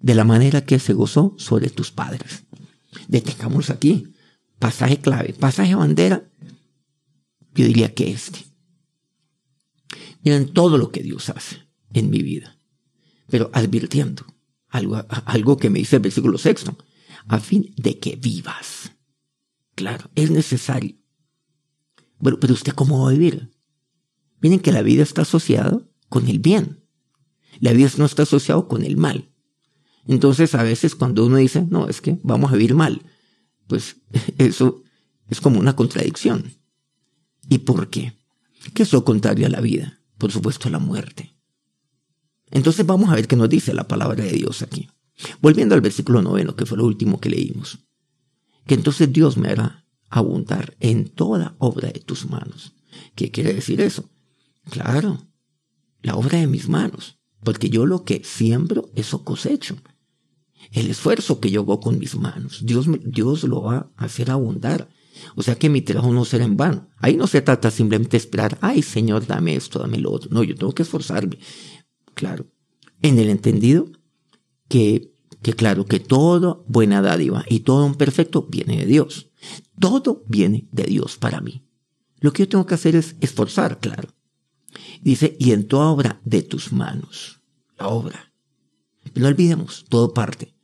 de 0.00 0.14
la 0.14 0.24
manera 0.24 0.64
que 0.64 0.78
se 0.78 0.92
gozó 0.92 1.34
sobre 1.38 1.70
tus 1.70 1.90
padres. 1.90 2.44
Detengamos 3.08 3.70
aquí. 3.70 4.14
Pasaje 4.58 4.98
clave, 4.98 5.34
pasaje 5.38 5.76
bandera 5.76 6.28
yo 7.54 7.64
diría 7.64 7.94
que 7.94 8.10
este. 8.10 8.44
Miren 10.22 10.52
todo 10.52 10.78
lo 10.78 10.90
que 10.90 11.02
Dios 11.02 11.28
hace 11.30 11.68
en 11.92 12.10
mi 12.10 12.22
vida, 12.22 12.58
pero 13.28 13.50
advirtiendo 13.52 14.26
algo, 14.68 15.04
algo 15.24 15.56
que 15.56 15.70
me 15.70 15.78
dice 15.78 15.96
el 15.96 16.02
versículo 16.02 16.38
sexto, 16.38 16.76
a 17.28 17.40
fin 17.40 17.72
de 17.76 17.98
que 17.98 18.16
vivas. 18.16 18.92
Claro, 19.74 20.10
es 20.14 20.30
necesario. 20.30 20.96
Pero, 22.22 22.40
pero 22.40 22.52
usted 22.52 22.72
cómo 22.72 23.04
va 23.04 23.10
a 23.10 23.12
vivir? 23.12 23.50
Miren 24.40 24.60
que 24.60 24.72
la 24.72 24.82
vida 24.82 25.02
está 25.02 25.22
asociada 25.22 25.80
con 26.08 26.28
el 26.28 26.38
bien. 26.38 26.84
La 27.60 27.72
vida 27.72 27.90
no 27.96 28.04
está 28.04 28.22
asociada 28.22 28.66
con 28.66 28.84
el 28.84 28.96
mal. 28.96 29.30
Entonces 30.06 30.54
a 30.54 30.62
veces 30.62 30.94
cuando 30.94 31.26
uno 31.26 31.36
dice, 31.36 31.66
no, 31.68 31.88
es 31.88 32.00
que 32.00 32.18
vamos 32.22 32.50
a 32.50 32.56
vivir 32.56 32.74
mal, 32.74 33.02
pues 33.66 33.96
eso 34.38 34.82
es 35.28 35.40
como 35.40 35.60
una 35.60 35.76
contradicción. 35.76 36.57
¿Y 37.48 37.58
por 37.58 37.90
qué? 37.90 38.14
¿Qué 38.74 38.82
es 38.82 38.92
lo 38.92 39.04
contrario 39.04 39.46
a 39.46 39.50
la 39.50 39.60
vida? 39.60 40.00
Por 40.18 40.32
supuesto, 40.32 40.68
la 40.68 40.78
muerte. 40.78 41.34
Entonces 42.50 42.84
vamos 42.86 43.10
a 43.10 43.14
ver 43.14 43.26
qué 43.26 43.36
nos 43.36 43.48
dice 43.48 43.74
la 43.74 43.88
palabra 43.88 44.24
de 44.24 44.32
Dios 44.32 44.62
aquí. 44.62 44.88
Volviendo 45.40 45.74
al 45.74 45.80
versículo 45.80 46.22
noveno, 46.22 46.56
que 46.56 46.66
fue 46.66 46.78
lo 46.78 46.84
último 46.86 47.20
que 47.20 47.30
leímos. 47.30 47.78
Que 48.66 48.74
entonces 48.74 49.12
Dios 49.12 49.36
me 49.36 49.48
hará 49.48 49.86
abundar 50.08 50.76
en 50.80 51.08
toda 51.08 51.56
obra 51.58 51.90
de 51.90 52.00
tus 52.00 52.28
manos. 52.28 52.74
¿Qué 53.14 53.30
quiere 53.30 53.54
decir 53.54 53.80
eso? 53.80 54.08
Claro, 54.70 55.26
la 56.02 56.16
obra 56.16 56.38
de 56.38 56.46
mis 56.46 56.68
manos. 56.68 57.18
Porque 57.42 57.70
yo 57.70 57.86
lo 57.86 58.04
que 58.04 58.22
siembro, 58.24 58.90
eso 58.94 59.24
cosecho. 59.24 59.76
El 60.72 60.90
esfuerzo 60.90 61.40
que 61.40 61.50
yo 61.50 61.60
hago 61.62 61.80
con 61.80 61.98
mis 61.98 62.16
manos, 62.16 62.60
Dios, 62.64 62.86
Dios 63.04 63.44
lo 63.44 63.62
va 63.62 63.90
a 63.96 64.04
hacer 64.04 64.30
abundar. 64.30 64.88
O 65.34 65.42
sea 65.42 65.56
que 65.56 65.68
mi 65.68 65.82
trabajo 65.82 66.12
no 66.12 66.24
será 66.24 66.44
en 66.44 66.56
vano. 66.56 66.88
Ahí 66.98 67.16
no 67.16 67.26
se 67.26 67.42
trata 67.42 67.70
simplemente 67.70 68.12
de 68.12 68.18
esperar, 68.18 68.58
ay 68.60 68.82
Señor, 68.82 69.26
dame 69.26 69.54
esto, 69.54 69.78
dame 69.78 69.98
lo 69.98 70.10
otro. 70.10 70.30
No, 70.32 70.42
yo 70.42 70.54
tengo 70.54 70.74
que 70.74 70.82
esforzarme. 70.82 71.38
Claro. 72.14 72.46
En 73.02 73.18
el 73.18 73.28
entendido 73.28 73.90
que, 74.68 75.12
que 75.42 75.52
claro, 75.52 75.84
que 75.86 76.00
toda 76.00 76.58
buena 76.66 77.02
dádiva 77.02 77.44
y 77.48 77.60
todo 77.60 77.86
un 77.86 77.94
perfecto 77.94 78.46
viene 78.50 78.78
de 78.78 78.86
Dios. 78.86 79.30
Todo 79.78 80.24
viene 80.26 80.68
de 80.72 80.84
Dios 80.84 81.16
para 81.16 81.40
mí. 81.40 81.64
Lo 82.20 82.32
que 82.32 82.42
yo 82.42 82.48
tengo 82.48 82.66
que 82.66 82.74
hacer 82.74 82.96
es 82.96 83.16
esforzar, 83.20 83.78
claro. 83.78 84.08
Dice, 85.00 85.36
y 85.38 85.52
en 85.52 85.68
toda 85.68 85.86
obra 85.88 86.20
de 86.24 86.42
tus 86.42 86.72
manos. 86.72 87.40
La 87.78 87.88
obra. 87.88 88.32
No 89.14 89.28
olvidemos, 89.28 89.84
todo 89.88 90.12
parte 90.12 90.54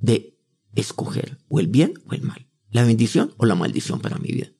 de 0.00 0.36
escoger 0.74 1.38
o 1.48 1.60
el 1.60 1.68
bien 1.68 1.94
o 2.06 2.12
el 2.12 2.22
mal 2.22 2.45
la 2.70 2.84
bendición 2.84 3.32
o 3.36 3.46
la 3.46 3.54
maldición 3.54 4.00
para 4.00 4.18
mi 4.18 4.28
vida. 4.28 4.52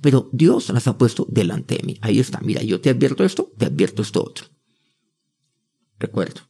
Pero 0.00 0.30
Dios 0.32 0.70
las 0.70 0.86
ha 0.86 0.96
puesto 0.96 1.26
delante 1.28 1.76
de 1.76 1.82
mí. 1.82 1.98
Ahí 2.00 2.18
está, 2.18 2.40
mira, 2.40 2.62
yo 2.62 2.80
te 2.80 2.90
advierto 2.90 3.24
esto, 3.24 3.52
te 3.58 3.66
advierto 3.66 4.02
esto 4.02 4.22
otro. 4.24 4.46
Recuerdo, 5.98 6.42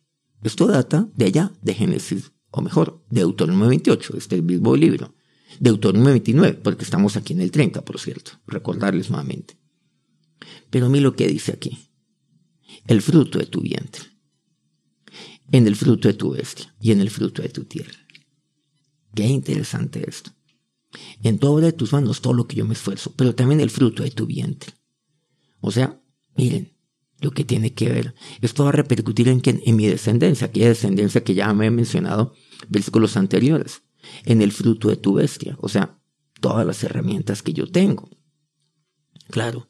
esto 0.42 0.66
data 0.66 1.08
de 1.14 1.26
allá, 1.26 1.52
de 1.62 1.74
Génesis, 1.74 2.32
o 2.50 2.60
mejor, 2.60 3.04
de 3.10 3.20
Deuteronomio 3.20 3.68
28, 3.68 4.16
este 4.16 4.40
mismo 4.40 4.76
libro. 4.76 5.14
Deuteronomio 5.60 6.12
29, 6.12 6.60
porque 6.62 6.84
estamos 6.84 7.16
aquí 7.16 7.32
en 7.32 7.40
el 7.40 7.50
30, 7.50 7.84
por 7.84 8.00
cierto, 8.00 8.32
recordarles 8.46 9.10
nuevamente. 9.10 9.58
Pero 10.70 10.88
mira 10.88 11.02
lo 11.02 11.16
que 11.16 11.28
dice 11.28 11.52
aquí. 11.52 11.90
El 12.86 13.02
fruto 13.02 13.38
de 13.38 13.46
tu 13.46 13.60
vientre, 13.60 14.02
en 15.52 15.66
el 15.66 15.76
fruto 15.76 16.08
de 16.08 16.14
tu 16.14 16.32
bestia 16.32 16.74
y 16.80 16.92
en 16.92 17.00
el 17.00 17.10
fruto 17.10 17.42
de 17.42 17.48
tu 17.48 17.64
tierra. 17.64 17.96
Qué 19.14 19.24
interesante 19.24 20.08
esto. 20.08 20.32
En 21.22 21.38
todo 21.38 21.60
de 21.60 21.72
tus 21.72 21.92
manos 21.92 22.20
todo 22.20 22.32
lo 22.32 22.46
que 22.46 22.56
yo 22.56 22.64
me 22.64 22.74
esfuerzo, 22.74 23.12
pero 23.16 23.34
también 23.34 23.60
el 23.60 23.70
fruto 23.70 24.02
de 24.02 24.10
tu 24.10 24.26
vientre. 24.26 24.74
O 25.60 25.70
sea, 25.70 26.00
miren, 26.36 26.76
lo 27.20 27.30
que 27.30 27.44
tiene 27.44 27.72
que 27.72 27.88
ver. 27.88 28.14
Esto 28.42 28.64
va 28.64 28.70
a 28.70 28.72
repercutir 28.72 29.28
en, 29.28 29.42
en 29.44 29.76
mi 29.76 29.86
descendencia, 29.86 30.46
aquella 30.46 30.68
descendencia 30.68 31.24
que 31.24 31.34
ya 31.34 31.52
me 31.54 31.66
he 31.66 31.70
mencionado 31.70 32.34
versículos 32.68 33.16
anteriores, 33.16 33.82
en 34.24 34.42
el 34.42 34.52
fruto 34.52 34.88
de 34.88 34.96
tu 34.96 35.14
bestia, 35.14 35.56
o 35.60 35.68
sea, 35.68 35.98
todas 36.40 36.66
las 36.66 36.82
herramientas 36.84 37.42
que 37.42 37.52
yo 37.52 37.66
tengo. 37.66 38.10
Claro, 39.30 39.68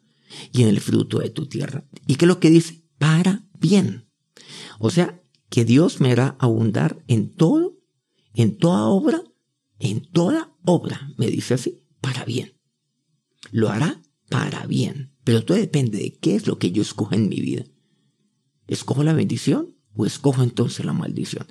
y 0.53 0.63
en 0.63 0.69
el 0.69 0.81
fruto 0.81 1.19
de 1.19 1.31
tu 1.31 1.47
tierra. 1.47 1.87
¿Y 2.07 2.17
qué 2.17 2.25
es 2.25 2.29
lo 2.29 2.41
que 2.41 2.51
dice? 2.51 2.85
Para 2.99 3.47
bien. 3.59 4.11
O 4.79 4.91
sea, 4.91 5.23
que 5.49 5.65
Dios 5.65 6.01
me 6.01 6.13
hará 6.13 6.37
abundar 6.41 7.05
en 7.07 7.35
todo, 7.35 7.79
en 8.35 8.59
toda 8.59 8.87
obra 8.87 9.23
en 9.79 10.11
toda 10.11 10.55
obra, 10.65 11.13
me 11.17 11.27
dice 11.27 11.55
así, 11.55 11.83
para 12.01 12.25
bien. 12.25 12.55
Lo 13.51 13.71
hará 13.71 14.01
para 14.29 14.67
bien. 14.67 15.13
Pero 15.25 15.45
todo 15.45 15.57
depende 15.57 15.99
de 15.99 16.13
qué 16.19 16.35
es 16.35 16.47
lo 16.47 16.59
que 16.59 16.71
yo 16.71 16.83
escojo 16.83 17.15
en 17.15 17.29
mi 17.29 17.41
vida. 17.41 17.65
¿Escojo 18.67 19.03
la 19.03 19.13
bendición 19.13 19.75
o 19.95 20.07
escojo 20.07 20.43
entonces 20.43 20.85
la 20.85 20.93
maldición? 20.93 21.47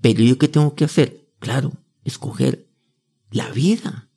Pero 0.00 0.22
yo 0.22 0.38
qué 0.38 0.48
tengo 0.48 0.74
que 0.74 0.84
hacer? 0.84 1.28
Claro, 1.38 1.72
escoger 2.04 2.68
la 3.30 3.50
vida. 3.50 4.10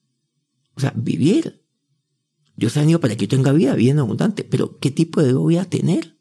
O 0.76 0.80
sea, 0.80 0.94
vivir. 0.96 1.66
Dios 2.56 2.76
ha 2.78 2.82
venido 2.82 3.00
para 3.00 3.16
que 3.16 3.26
yo 3.26 3.30
tenga 3.30 3.52
vida 3.52 3.74
bien 3.76 4.00
abundante, 4.00 4.44
pero 4.44 4.80
¿qué 4.80 4.92
tipo 4.92 5.22
de 5.22 5.28
vida 5.28 5.40
voy 5.40 5.58
a 5.58 5.70
tener? 5.70 6.20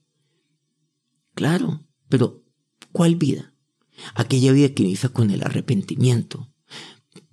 Claro, 1.35 1.85
pero 2.09 2.45
¿cuál 2.93 3.17
vida? 3.17 3.55
Aquella 4.15 4.53
vida 4.53 4.69
que 4.71 4.85
inicia 4.85 5.09
con 5.09 5.31
el 5.31 5.43
arrepentimiento, 5.43 6.53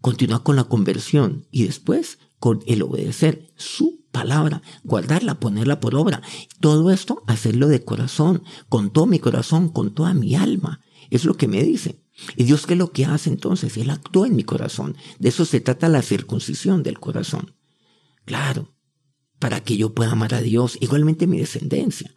continuar 0.05 0.43
con 0.43 0.55
la 0.55 0.65
conversión 0.65 1.47
y 1.49 1.63
después 1.63 2.19
con 2.37 2.61
el 2.67 2.83
obedecer 2.83 3.51
su 3.55 4.03
palabra, 4.11 4.61
guardarla, 4.83 5.39
ponerla 5.39 5.79
por 5.79 5.95
obra. 5.95 6.21
Todo 6.59 6.91
esto, 6.91 7.23
hacerlo 7.25 7.69
de 7.69 7.83
corazón, 7.83 8.43
con 8.69 8.93
todo 8.93 9.07
mi 9.07 9.17
corazón, 9.17 9.67
con 9.67 9.95
toda 9.95 10.13
mi 10.13 10.35
alma. 10.35 10.79
Es 11.09 11.25
lo 11.25 11.37
que 11.37 11.47
me 11.47 11.63
dice. 11.63 12.03
¿Y 12.37 12.43
Dios 12.43 12.67
qué 12.67 12.73
es 12.73 12.77
lo 12.77 12.91
que 12.91 13.05
hace 13.05 13.31
entonces? 13.31 13.77
Él 13.77 13.89
actúa 13.89 14.27
en 14.27 14.35
mi 14.35 14.43
corazón. 14.43 14.95
De 15.17 15.29
eso 15.29 15.43
se 15.43 15.59
trata 15.59 15.89
la 15.89 16.03
circuncisión 16.03 16.83
del 16.83 16.99
corazón. 16.99 17.55
Claro, 18.25 18.75
para 19.39 19.63
que 19.63 19.75
yo 19.75 19.95
pueda 19.95 20.11
amar 20.11 20.35
a 20.35 20.41
Dios, 20.41 20.77
igualmente 20.81 21.25
mi 21.25 21.39
descendencia. 21.39 22.13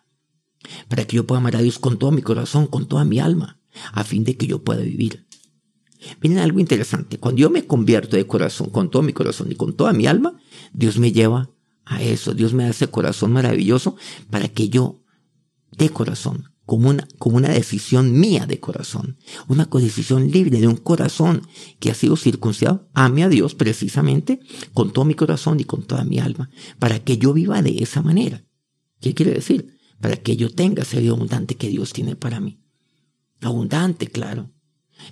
Para 0.89 1.07
que 1.07 1.17
yo 1.17 1.27
pueda 1.27 1.41
amar 1.41 1.57
a 1.57 1.63
Dios 1.63 1.79
con 1.79 1.99
todo 1.99 2.11
mi 2.11 2.21
corazón, 2.21 2.67
con 2.67 2.87
toda 2.87 3.07
mi 3.07 3.19
alma, 3.19 3.63
a 3.93 4.05
fin 4.05 4.25
de 4.25 4.37
que 4.37 4.47
yo 4.47 4.63
pueda 4.63 4.83
vivir 4.83 5.27
Miren 6.21 6.39
algo 6.39 6.61
interesante. 6.61 7.19
Cuando 7.19 7.41
yo 7.41 7.51
me 7.51 7.67
convierto 7.67 8.17
de 8.17 8.27
corazón, 8.27 8.71
con 8.71 8.91
todo 8.91 9.03
mi 9.03 9.13
corazón 9.13 9.51
y 9.51 9.55
con 9.55 9.75
toda 9.75 9.93
mi 9.93 10.07
alma, 10.07 10.39
Dios 10.73 10.99
me 10.99 11.13
lleva 11.13 11.51
a 11.85 12.03
eso. 12.03 12.35
Dios 12.35 12.55
me 12.55 12.65
da 12.65 12.71
ese 12.71 12.89
corazón 12.89 13.33
maravilloso 13.33 13.97
para 14.31 14.49
que 14.49 14.69
yo, 14.69 15.03
de 15.77 15.91
corazón, 15.91 16.53
como 16.69 16.91
una, 16.91 17.09
como 17.19 17.39
una 17.39 17.49
decisión 17.49 18.21
mía 18.21 18.45
de 18.47 18.61
corazón, 18.61 19.17
una 19.49 19.65
decisión 19.73 20.31
libre 20.31 20.61
de 20.61 20.69
un 20.69 20.77
corazón 20.77 21.47
que 21.81 21.91
ha 21.91 21.95
sido 21.95 22.15
circuncidado, 22.17 22.91
ame 22.93 23.25
a 23.25 23.31
Dios 23.31 23.55
precisamente 23.55 24.41
con 24.75 24.93
todo 24.93 25.07
mi 25.07 25.15
corazón 25.15 25.61
y 25.61 25.65
con 25.65 25.85
toda 25.85 26.05
mi 26.05 26.19
alma, 26.19 26.51
para 26.79 26.99
que 26.99 27.17
yo 27.17 27.33
viva 27.33 27.63
de 27.63 27.83
esa 27.83 28.03
manera. 28.03 28.45
¿Qué 29.01 29.15
quiere 29.15 29.33
decir? 29.33 29.79
Para 30.01 30.17
que 30.17 30.37
yo 30.37 30.51
tenga 30.51 30.83
ese 30.83 31.01
vida 31.01 31.13
abundante 31.13 31.57
que 31.57 31.69
Dios 31.69 31.95
tiene 31.95 32.17
para 32.17 32.39
mí. 32.39 32.61
Abundante, 33.41 34.09
claro. 34.09 34.51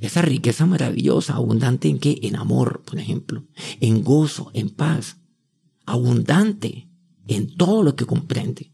Esa 0.00 0.22
riqueza 0.22 0.66
maravillosa, 0.66 1.34
abundante 1.34 1.88
en 1.88 1.98
qué? 1.98 2.18
En 2.22 2.36
amor, 2.36 2.82
por 2.84 2.98
ejemplo, 2.98 3.46
en 3.80 4.02
gozo, 4.02 4.50
en 4.54 4.70
paz. 4.70 5.18
Abundante 5.84 6.90
en 7.26 7.56
todo 7.56 7.82
lo 7.82 7.96
que 7.96 8.06
comprende. 8.06 8.72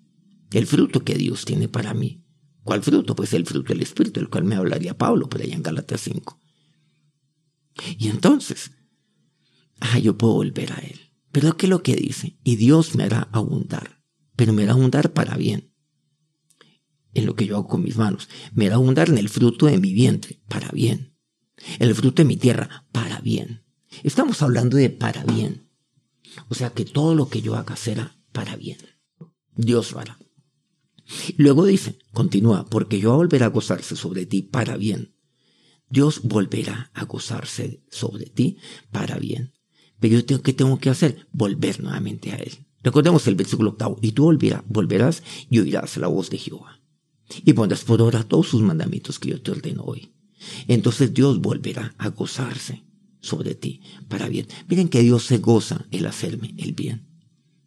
El 0.51 0.67
fruto 0.67 1.05
que 1.05 1.15
Dios 1.15 1.45
tiene 1.45 1.69
para 1.69 1.95
mí 1.95 2.23
¿Cuál 2.65 2.83
fruto? 2.83 3.17
Pues 3.17 3.33
el 3.35 3.47
fruto 3.47 3.73
del 3.73 3.83
Espíritu, 3.83 4.21
el 4.21 4.29
cual 4.29 4.45
me 4.45 4.55
hablaría 4.55 4.97
Pablo 4.97 5.29
por 5.29 5.43
allá 5.43 5.55
en 5.55 5.63
Galatas 5.63 6.01
5. 6.03 6.39
Y 7.99 8.09
entonces, 8.09 8.73
ah, 9.81 9.99
yo 9.99 10.17
puedo 10.17 10.35
volver 10.35 10.73
a 10.73 10.77
Él. 10.77 11.01
Pero 11.33 11.57
¿qué 11.57 11.67
es 11.67 11.71
lo 11.71 11.83
que 11.83 11.97
dice? 11.97 12.39
Y 12.45 12.57
Dios 12.57 12.95
me 12.95 13.05
hará 13.05 13.29
abundar, 13.33 14.03
pero 14.37 14.53
me 14.53 14.63
hará 14.63 14.73
abundar 14.73 15.13
para 15.13 15.37
bien. 15.37 15.72
En 17.15 17.27
lo 17.27 17.35
que 17.35 17.47
yo 17.47 17.57
hago 17.57 17.69
con 17.69 17.83
mis 17.83 17.97
manos. 17.97 18.29
Me 18.55 18.67
hará 18.67 18.77
abundar 18.77 19.09
en 19.09 19.19
el 19.19 19.29
fruto 19.29 19.67
de 19.67 19.79
mi 19.79 19.93
vientre, 19.93 20.41
para 20.49 20.71
bien. 20.71 21.15
En 21.79 21.89
el 21.89 21.95
fruto 21.95 22.23
de 22.23 22.29
mi 22.29 22.37
tierra, 22.37 22.87
para 22.93 23.21
bien. 23.21 23.65
Estamos 24.03 24.43
hablando 24.43 24.77
de 24.77 24.91
para 24.91 25.25
bien. 25.25 25.69
O 26.49 26.55
sea 26.55 26.71
que 26.71 26.85
todo 26.85 27.15
lo 27.15 27.29
que 27.29 27.43
yo 27.43 27.57
haga 27.57 27.77
será 27.77 28.17
para 28.33 28.57
bien. 28.57 28.79
Dios 29.55 29.93
lo 29.93 30.01
hará. 30.01 30.19
Luego 31.37 31.67
dice, 31.67 31.99
continúa, 32.13 32.67
porque 32.67 32.99
yo 32.99 33.15
volveré 33.15 33.45
a 33.45 33.49
gozarse 33.49 33.97
sobre 33.97 34.27
ti 34.27 34.43
para 34.43 34.77
bien. 34.77 35.15
Dios 35.89 36.23
volverá 36.23 36.91
a 36.95 37.05
gozarse 37.05 37.85
sobre 37.91 38.27
ti 38.27 38.57
para 38.91 39.19
bien. 39.19 39.53
Pero 40.01 40.15
yo 40.15 40.25
tengo, 40.25 40.43
¿qué 40.43 40.53
tengo 40.53 40.79
que 40.79 40.91
hacer? 40.91 41.29
Volver 41.33 41.83
nuevamente 41.83 42.33
a 42.33 42.37
Él. 42.37 42.67
Recordemos 42.83 43.27
el 43.27 43.35
versículo 43.35 43.71
octavo. 43.71 43.99
Y 44.01 44.13
tú 44.13 44.25
volverás, 44.25 44.63
volverás 44.67 45.23
y 45.51 45.59
oirás 45.59 45.97
la 45.99 46.09
voz 46.09 46.31
de 46.31 46.39
Jehová. 46.39 46.82
Y 47.45 47.53
pondrás 47.53 47.85
por 47.85 48.01
obra 48.03 48.25
todos 48.25 48.49
sus 48.49 48.63
mandamientos 48.63 49.19
que 49.19 49.31
yo 49.31 49.43
te 49.43 49.51
ordeno 49.51 49.83
hoy. 49.85 50.13
Entonces 50.69 51.15
Dios 51.15 51.41
volverá 51.41 51.95
a 51.99 52.09
gozarse 52.09 52.85
sobre 53.21 53.55
ti 53.55 53.81
para 54.09 54.29
bien. 54.29 54.47
Miren 54.69 54.89
que 54.89 55.03
Dios 55.03 55.25
se 55.25 55.39
goza 55.39 55.87
el 55.91 56.07
hacerme 56.07 56.55
el 56.59 56.73
bien. 56.73 57.09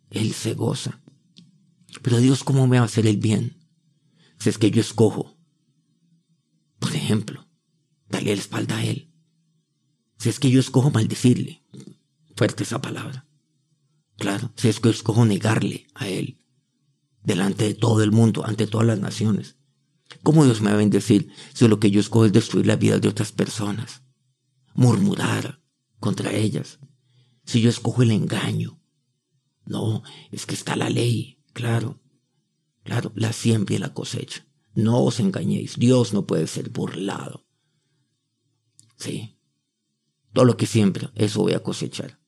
Él 0.10 0.34
se 0.34 0.54
goza. 0.54 1.02
Pero 2.02 2.20
Dios, 2.20 2.44
¿cómo 2.44 2.68
me 2.68 2.78
va 2.78 2.84
a 2.84 2.86
hacer 2.86 3.08
el 3.08 3.18
bien? 3.18 3.58
Si 4.40 4.50
es 4.50 4.58
que 4.58 4.70
yo 4.70 4.82
escojo, 4.82 5.38
por 6.80 6.94
ejemplo, 6.94 7.48
darle 8.10 8.36
la 8.36 8.42
espalda 8.42 8.78
a 8.78 8.86
Él. 8.86 9.12
Si 10.18 10.30
es 10.30 10.40
que 10.40 10.50
yo 10.50 10.60
escojo 10.60 10.92
maldecirle, 10.92 11.64
fuerte 12.36 12.64
esa 12.64 12.82
palabra. 12.82 13.28
Claro, 14.18 14.52
si 14.56 14.68
es 14.68 14.80
que 14.80 14.90
yo 14.90 14.94
escojo 14.94 15.26
negarle 15.26 15.88
a 15.94 16.08
Él, 16.08 16.40
delante 17.26 17.66
de 17.66 17.74
todo 17.74 18.04
el 18.04 18.12
mundo, 18.12 18.46
ante 18.46 18.68
todas 18.68 18.88
las 18.88 19.00
naciones. 19.00 19.58
¿Cómo 20.24 20.46
Dios 20.46 20.62
me 20.62 20.70
va 20.70 20.76
a 20.76 20.80
bendecir 20.80 21.30
si 21.54 21.68
lo 21.68 21.80
que 21.80 21.92
yo 21.92 22.00
escojo 22.00 22.26
es 22.26 22.34
destruir 22.34 22.68
la 22.68 22.76
vida 22.76 23.00
de 23.00 23.08
otras 23.08 23.32
personas? 23.32 24.04
Murmurar 24.74 25.62
contra 26.00 26.32
ellas. 26.32 26.80
Si 27.46 27.62
yo 27.62 27.70
escojo 27.70 28.04
el 28.04 28.12
engaño. 28.12 28.80
No, 29.66 30.04
es 30.32 30.46
que 30.46 30.54
está 30.54 30.76
la 30.76 30.90
ley. 30.90 31.40
Claro, 31.54 32.02
claro, 32.84 33.12
la 33.16 33.34
siembra 33.34 33.76
y 33.76 33.78
la 33.80 33.94
cosecha. 33.94 34.46
No 34.74 35.04
os 35.04 35.20
engañéis, 35.20 35.78
Dios 35.78 36.14
no 36.14 36.26
puede 36.28 36.48
ser 36.48 36.70
burlado. 36.70 37.46
Sí, 38.98 39.40
todo 40.34 40.46
lo 40.46 40.58
que 40.58 40.66
siembra, 40.66 41.12
eso 41.16 41.42
voy 41.42 41.54
a 41.54 41.64
cosechar. 41.64 42.20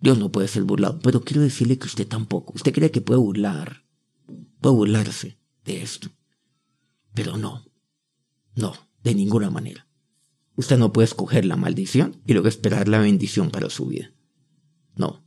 Dios 0.00 0.18
no 0.18 0.30
puede 0.30 0.48
ser 0.48 0.64
burlado, 0.64 1.00
pero 1.00 1.22
quiero 1.22 1.42
decirle 1.42 1.78
que 1.78 1.86
usted 1.86 2.06
tampoco. 2.06 2.52
Usted 2.54 2.72
cree 2.72 2.90
que 2.90 3.00
puede 3.00 3.20
burlar, 3.20 3.84
puede 4.60 4.74
burlarse 4.74 5.38
de 5.64 5.82
esto, 5.82 6.10
pero 7.14 7.36
no, 7.36 7.64
no, 8.54 8.74
de 9.02 9.14
ninguna 9.14 9.50
manera. 9.50 9.88
Usted 10.56 10.78
no 10.78 10.92
puede 10.92 11.06
escoger 11.06 11.44
la 11.44 11.56
maldición 11.56 12.22
y 12.26 12.32
luego 12.32 12.48
esperar 12.48 12.88
la 12.88 12.98
bendición 12.98 13.50
para 13.50 13.70
su 13.70 13.86
vida. 13.86 14.12
No, 14.96 15.24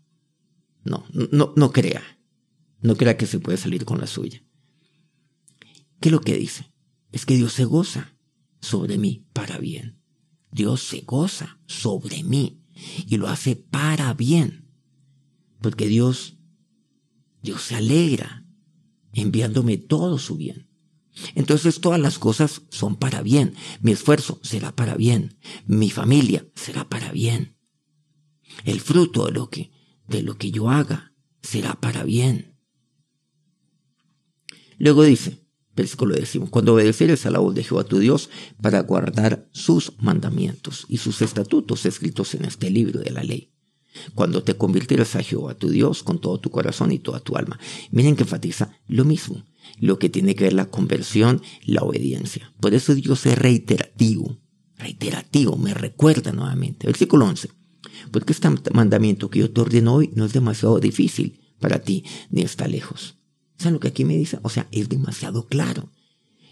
no, 0.84 1.06
no, 1.32 1.54
no 1.56 1.72
crea. 1.72 2.02
No 2.82 2.96
crea 2.96 3.18
que 3.18 3.28
se 3.28 3.40
puede 3.40 3.58
salir 3.58 3.86
con 3.86 4.00
la 4.00 4.08
suya. 4.08 4.42
¿Qué 6.00 6.10
es 6.10 6.12
lo 6.14 6.22
que 6.22 6.38
dice? 6.38 6.72
Es 7.12 7.26
que 7.26 7.36
Dios 7.36 7.54
se 7.54 7.66
goza 7.66 8.16
sobre 8.62 8.98
mí 8.98 9.26
para 9.34 9.58
bien. 9.58 10.00
Dios 10.52 10.82
se 10.82 11.02
goza 11.02 11.60
sobre 11.66 12.24
mí 12.24 12.59
y 13.08 13.18
lo 13.18 13.28
hace 13.28 13.56
para 13.56 14.14
bien. 14.14 14.70
Porque 15.62 15.88
Dios, 15.88 16.38
Dios 17.42 17.62
se 17.62 17.76
alegra 17.76 18.46
enviándome 19.14 19.78
todo 19.78 20.18
su 20.18 20.38
bien. 20.38 20.70
Entonces 21.36 21.82
todas 21.82 22.00
las 22.00 22.20
cosas 22.20 22.62
son 22.70 22.96
para 22.96 23.22
bien. 23.22 23.56
Mi 23.82 23.92
esfuerzo 23.92 24.40
será 24.44 24.76
para 24.76 24.96
bien. 24.96 25.38
Mi 25.66 25.90
familia 25.90 26.48
será 26.56 26.88
para 26.88 27.12
bien. 27.12 27.58
El 28.64 28.80
fruto 28.80 29.26
de 29.26 29.32
lo 29.32 29.50
que, 29.50 29.72
de 30.08 30.24
lo 30.24 30.38
que 30.38 30.52
yo 30.52 30.70
haga 30.70 31.14
será 31.42 31.80
para 31.80 32.04
bien. 32.04 32.58
Luego 34.78 35.04
dice, 35.04 35.46
versículo 35.80 36.16
décimo, 36.16 36.50
cuando 36.50 36.74
obedeceres 36.74 37.26
a 37.26 37.32
la 37.32 37.40
voz 37.40 37.56
de 37.56 37.64
Jehová 37.64 37.84
tu 37.84 38.00
Dios 38.00 38.30
para 38.62 38.82
guardar 38.82 39.48
sus 39.52 39.94
mandamientos 40.00 40.86
y 40.88 40.98
sus 40.98 41.22
estatutos 41.22 41.86
escritos 41.86 42.34
en 42.36 42.46
este 42.46 42.70
libro 42.70 43.00
de 43.00 43.12
la 43.12 43.24
ley. 43.24 43.52
Cuando 44.14 44.44
te 44.44 44.56
convirtieras 44.56 45.16
a 45.16 45.24
Jehová 45.24 45.56
tu 45.56 45.70
Dios 45.70 46.04
con 46.04 46.20
todo 46.20 46.40
tu 46.40 46.50
corazón 46.52 46.92
y 46.92 47.00
toda 47.00 47.20
tu 47.20 47.36
alma. 47.36 47.60
Miren 47.92 48.16
que 48.16 48.24
enfatiza 48.24 48.72
lo 48.88 49.04
mismo, 49.04 49.44
lo 49.80 50.00
que 50.00 50.10
tiene 50.10 50.36
que 50.36 50.46
ver 50.46 50.54
la 50.54 50.70
conversión, 50.70 51.42
la 51.66 51.82
obediencia. 51.82 52.54
Por 52.60 52.74
eso 52.74 52.94
Dios 52.96 53.26
es 53.26 53.38
reiterativo, 53.38 54.38
reiterativo, 54.78 55.58
me 55.58 55.74
recuerda 55.74 56.32
nuevamente. 56.32 56.88
Versículo 56.88 57.26
11. 57.26 57.50
Porque 58.12 58.34
este 58.34 58.50
mandamiento 58.74 59.30
que 59.30 59.40
yo 59.40 59.52
te 59.52 59.62
ordeno 59.62 59.96
hoy 59.96 60.12
no 60.14 60.26
es 60.26 60.34
demasiado 60.34 60.80
difícil 60.80 61.42
para 61.60 61.80
ti, 61.80 62.04
ni 62.30 62.42
está 62.42 62.68
lejos. 62.68 63.19
¿Saben 63.60 63.74
lo 63.74 63.80
que 63.82 63.90
aquí 63.90 64.06
me 64.06 64.16
dice? 64.16 64.40
O 64.42 64.50
sea, 64.50 64.70
es 64.72 64.88
demasiado 64.88 65.48
claro. 65.48 65.92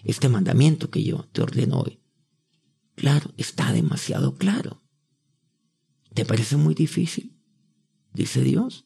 Este 0.04 0.28
mandamiento 0.28 0.90
que 0.90 1.04
yo 1.04 1.28
te 1.32 1.42
ordeno 1.42 1.80
hoy. 1.80 2.02
Claro, 2.96 3.34
está 3.38 3.72
demasiado 3.72 4.36
claro. 4.36 4.84
¿Te 6.14 6.26
parece 6.26 6.58
muy 6.58 6.76
difícil? 6.76 7.40
Dice 8.14 8.42
Dios. 8.42 8.86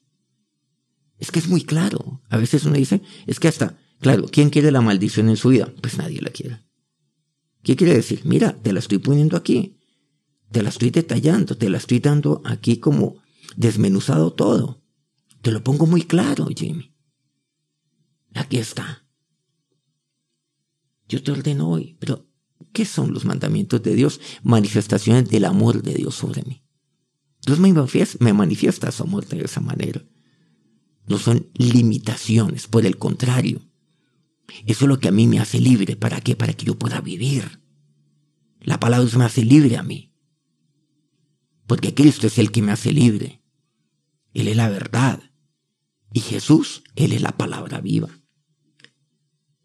Es 1.18 1.32
que 1.32 1.40
es 1.40 1.48
muy 1.48 1.64
claro. 1.64 2.22
A 2.28 2.36
veces 2.36 2.64
uno 2.64 2.76
dice, 2.76 3.02
es 3.26 3.40
que 3.40 3.48
hasta, 3.48 3.76
claro, 4.00 4.26
¿quién 4.30 4.50
quiere 4.50 4.70
la 4.70 4.80
maldición 4.80 5.28
en 5.28 5.36
su 5.36 5.48
vida? 5.48 5.72
Pues 5.80 5.98
nadie 5.98 6.20
la 6.20 6.30
quiere. 6.30 6.60
¿Qué 7.64 7.74
quiere 7.74 7.94
decir? 7.94 8.20
Mira, 8.24 8.60
te 8.62 8.72
la 8.72 8.78
estoy 8.78 8.98
poniendo 8.98 9.36
aquí. 9.36 9.80
Te 10.52 10.62
la 10.62 10.68
estoy 10.68 10.90
detallando, 10.90 11.56
te 11.56 11.68
la 11.70 11.78
estoy 11.78 11.98
dando 11.98 12.40
aquí 12.44 12.76
como 12.76 13.16
desmenuzado 13.56 14.32
todo. 14.32 14.84
Te 15.40 15.50
lo 15.50 15.64
pongo 15.64 15.86
muy 15.86 16.02
claro, 16.02 16.46
Jimmy. 16.54 16.91
Aquí 18.34 18.58
está. 18.58 19.06
Yo 21.08 21.22
te 21.22 21.32
ordeno 21.32 21.68
hoy, 21.68 21.96
pero 22.00 22.26
¿qué 22.72 22.84
son 22.84 23.12
los 23.12 23.24
mandamientos 23.24 23.82
de 23.82 23.94
Dios? 23.94 24.20
Manifestaciones 24.42 25.28
del 25.28 25.44
amor 25.44 25.82
de 25.82 25.94
Dios 25.94 26.14
sobre 26.14 26.42
mí. 26.44 26.64
Dios 27.44 27.58
me 27.58 27.72
manifiesta, 27.72 28.24
me 28.24 28.32
manifiesta 28.32 28.92
su 28.92 29.02
amor 29.02 29.26
de 29.26 29.44
esa 29.44 29.60
manera. 29.60 30.02
No 31.06 31.18
son 31.18 31.50
limitaciones, 31.54 32.68
por 32.68 32.86
el 32.86 32.96
contrario. 32.96 33.60
Eso 34.66 34.84
es 34.84 34.88
lo 34.88 35.00
que 35.00 35.08
a 35.08 35.12
mí 35.12 35.26
me 35.26 35.40
hace 35.40 35.60
libre. 35.60 35.96
¿Para 35.96 36.20
qué? 36.20 36.36
Para 36.36 36.52
que 36.52 36.64
yo 36.64 36.78
pueda 36.78 37.00
vivir. 37.00 37.60
La 38.60 38.78
palabra 38.78 39.18
me 39.18 39.24
hace 39.24 39.44
libre 39.44 39.76
a 39.76 39.82
mí. 39.82 40.14
Porque 41.66 41.94
Cristo 41.94 42.26
es 42.26 42.38
el 42.38 42.52
que 42.52 42.62
me 42.62 42.72
hace 42.72 42.92
libre. 42.92 43.42
Él 44.34 44.48
es 44.48 44.56
la 44.56 44.68
verdad. 44.68 45.20
Y 46.12 46.20
Jesús, 46.20 46.84
Él 46.94 47.12
es 47.12 47.22
la 47.22 47.36
palabra 47.36 47.80
viva. 47.80 48.08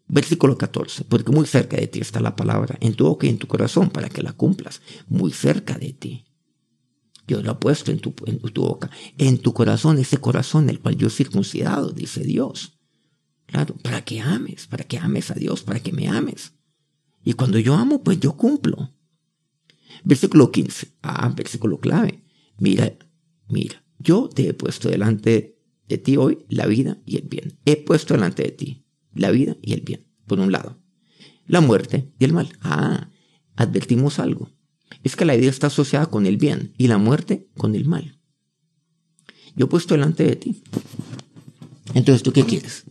Versículo 0.08 0.56
14, 0.56 1.04
porque 1.04 1.32
muy 1.32 1.46
cerca 1.46 1.76
de 1.76 1.86
ti 1.86 2.00
está 2.00 2.20
la 2.20 2.34
palabra, 2.34 2.78
en 2.80 2.94
tu 2.94 3.04
boca 3.04 3.26
y 3.26 3.30
en 3.30 3.36
tu 3.36 3.46
corazón, 3.46 3.90
para 3.90 4.08
que 4.08 4.22
la 4.22 4.32
cumplas, 4.32 4.80
muy 5.06 5.32
cerca 5.32 5.76
de 5.76 5.92
ti. 5.92 6.24
Yo 7.26 7.42
lo 7.42 7.52
he 7.52 7.54
puesto 7.56 7.92
en 7.92 8.00
tu, 8.00 8.14
boca, 8.54 8.90
en 9.18 9.36
tu 9.36 9.52
corazón, 9.52 9.98
ese 9.98 10.16
corazón 10.16 10.70
el 10.70 10.80
cual 10.80 10.96
yo 10.96 11.08
he 11.08 11.10
circuncidado, 11.10 11.90
dice 11.90 12.24
Dios. 12.24 12.78
Claro, 13.44 13.76
para 13.76 14.02
que 14.02 14.22
ames, 14.22 14.66
para 14.66 14.84
que 14.84 14.96
ames 14.96 15.30
a 15.30 15.34
Dios, 15.34 15.62
para 15.62 15.80
que 15.80 15.92
me 15.92 16.08
ames. 16.08 16.54
Y 17.22 17.34
cuando 17.34 17.58
yo 17.58 17.74
amo, 17.74 18.02
pues 18.02 18.18
yo 18.18 18.34
cumplo. 18.34 18.94
Versículo 20.04 20.50
15, 20.50 20.96
ah, 21.02 21.30
versículo 21.36 21.80
clave. 21.80 22.24
Mira, 22.56 22.96
mira, 23.46 23.84
yo 23.98 24.30
te 24.30 24.48
he 24.48 24.54
puesto 24.54 24.88
delante 24.88 25.58
de 25.86 25.98
ti 25.98 26.16
hoy 26.16 26.46
la 26.48 26.64
vida 26.64 26.98
y 27.04 27.18
el 27.18 27.28
bien. 27.28 27.58
He 27.66 27.76
puesto 27.76 28.14
delante 28.14 28.44
de 28.44 28.52
ti 28.52 28.87
la 29.14 29.30
vida 29.30 29.56
y 29.62 29.72
el 29.72 29.80
bien, 29.80 30.06
por 30.26 30.40
un 30.40 30.52
lado. 30.52 30.78
La 31.46 31.60
muerte 31.60 32.12
y 32.18 32.24
el 32.24 32.32
mal. 32.32 32.48
Ah, 32.60 33.10
advertimos 33.56 34.18
algo. 34.18 34.50
Es 35.02 35.16
que 35.16 35.24
la 35.24 35.36
vida 35.36 35.50
está 35.50 35.68
asociada 35.68 36.06
con 36.06 36.26
el 36.26 36.36
bien 36.36 36.74
y 36.76 36.88
la 36.88 36.98
muerte 36.98 37.48
con 37.56 37.74
el 37.74 37.84
mal. 37.84 38.18
Yo 39.56 39.66
he 39.66 39.68
puesto 39.68 39.94
delante 39.94 40.24
de 40.24 40.36
ti. 40.36 40.62
Entonces, 41.94 42.22
¿tú 42.22 42.32
qué 42.32 42.44
quieres? 42.44 42.84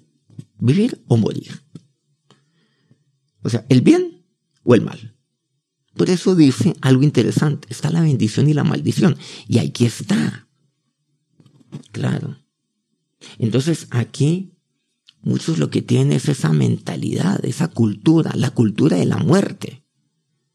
¿Vivir 0.60 1.03
o 1.08 1.17
morir? 1.17 1.62
O 3.43 3.49
sea, 3.49 3.65
el 3.69 3.82
bien 3.82 4.25
o 4.63 4.75
el 4.75 4.82
mal. 4.82 5.15
Por 5.95 6.10
eso 6.10 6.36
dice 6.36 6.75
algo 6.82 7.03
interesante. 7.03 7.67
Está 7.71 7.89
la 7.89 8.01
bendición 8.01 8.49
y 8.49 8.53
la 8.53 8.63
maldición. 8.63 9.17
Y 9.47 9.60
aquí 9.60 9.86
está. 9.86 10.47
Claro. 11.91 12.38
Entonces 13.39 13.88
aquí 13.89 14.57
muchos 15.21 15.58
lo 15.58 15.69
que 15.69 15.82
tienen 15.82 16.13
es 16.13 16.30
esa 16.30 16.53
mentalidad, 16.53 17.43
esa 17.45 17.67
cultura, 17.67 18.32
la 18.36 18.51
cultura 18.51 18.97
de 18.97 19.06
la 19.06 19.17
muerte. 19.17 19.84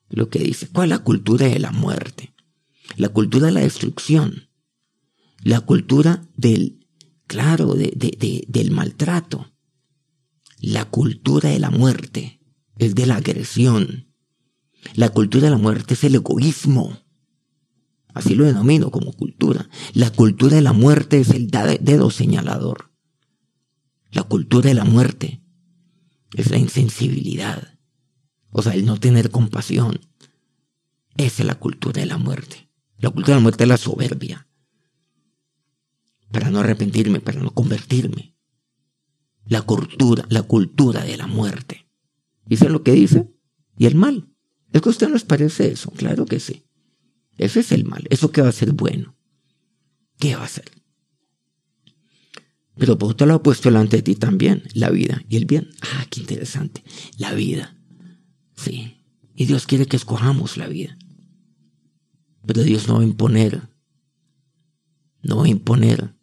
Lo 0.08 0.28
que 0.28 0.40
dice, 0.40 0.68
¿cuál 0.68 0.92
es 0.92 0.98
la 0.98 1.04
cultura 1.04 1.46
de 1.46 1.58
la 1.58 1.72
muerte? 1.72 2.34
La 2.96 3.08
cultura 3.08 3.46
de 3.46 3.52
la 3.52 3.60
destrucción. 3.60 4.48
La 5.42 5.60
cultura 5.60 6.28
del, 6.36 6.86
claro, 7.26 7.74
del 7.74 8.70
maltrato. 8.70 9.52
La 10.58 10.84
cultura 10.84 11.48
de 11.48 11.58
la 11.58 11.70
muerte 11.70 12.40
es 12.78 12.94
de 12.94 13.06
la 13.06 13.16
agresión. 13.16 14.12
La 14.94 15.08
cultura 15.08 15.44
de 15.44 15.50
la 15.50 15.58
muerte 15.58 15.94
es 15.94 16.04
el 16.04 16.14
egoísmo. 16.14 16.98
Así 18.14 18.34
lo 18.34 18.44
denomino 18.44 18.90
como 18.90 19.12
cultura. 19.12 19.68
La 19.94 20.10
cultura 20.10 20.56
de 20.56 20.62
la 20.62 20.72
muerte 20.72 21.20
es 21.20 21.30
el 21.30 21.50
dedo 21.50 22.10
señalador. 22.10 22.91
La 24.12 24.24
cultura 24.24 24.68
de 24.68 24.74
la 24.74 24.84
muerte 24.84 25.42
es 26.34 26.50
la 26.50 26.58
insensibilidad. 26.58 27.78
O 28.50 28.60
sea, 28.60 28.74
el 28.74 28.84
no 28.84 29.00
tener 29.00 29.30
compasión. 29.30 30.00
Esa 31.16 31.42
es 31.42 31.46
la 31.46 31.54
cultura 31.54 32.02
de 32.02 32.06
la 32.06 32.18
muerte. 32.18 32.68
La 32.98 33.08
cultura 33.08 33.34
de 33.34 33.40
la 33.40 33.42
muerte 33.42 33.64
es 33.64 33.68
la 33.68 33.78
soberbia. 33.78 34.46
Para 36.30 36.50
no 36.50 36.60
arrepentirme, 36.60 37.20
para 37.20 37.40
no 37.40 37.52
convertirme. 37.52 38.36
La 39.46 39.62
cultura, 39.62 40.26
la 40.28 40.42
cultura 40.42 41.04
de 41.04 41.16
la 41.16 41.26
muerte. 41.26 41.88
¿Dice 42.44 42.68
lo 42.68 42.82
que 42.82 42.92
dice? 42.92 43.32
Y 43.78 43.86
el 43.86 43.94
mal. 43.94 44.28
¿Es 44.74 44.82
que 44.82 44.90
a 44.90 44.92
usted 44.92 45.08
nos 45.08 45.24
parece 45.24 45.72
eso? 45.72 45.90
Claro 45.90 46.26
que 46.26 46.38
sí. 46.38 46.66
Ese 47.38 47.60
es 47.60 47.72
el 47.72 47.86
mal. 47.86 48.04
¿Eso 48.10 48.30
qué 48.30 48.42
va 48.42 48.50
a 48.50 48.52
ser 48.52 48.72
bueno? 48.72 49.16
¿Qué 50.18 50.36
va 50.36 50.44
a 50.44 50.48
ser? 50.48 50.81
Pero 52.82 52.98
por 52.98 53.12
otro 53.12 53.28
lado 53.28 53.44
puesto 53.44 53.68
delante 53.68 53.98
de 53.98 54.02
ti 54.02 54.16
también 54.16 54.64
la 54.74 54.90
vida 54.90 55.22
y 55.28 55.36
el 55.36 55.44
bien. 55.44 55.70
Ah, 55.82 56.04
qué 56.10 56.18
interesante. 56.18 56.82
La 57.16 57.32
vida. 57.32 57.76
Sí. 58.56 58.96
Y 59.36 59.44
Dios 59.44 59.68
quiere 59.68 59.86
que 59.86 59.94
escojamos 59.94 60.56
la 60.56 60.66
vida. 60.66 60.98
Pero 62.44 62.64
Dios 62.64 62.88
no 62.88 62.94
va 62.94 63.02
a 63.02 63.04
imponer. 63.04 63.68
No 65.22 65.36
va 65.36 65.44
a 65.44 65.48
imponer 65.48 66.16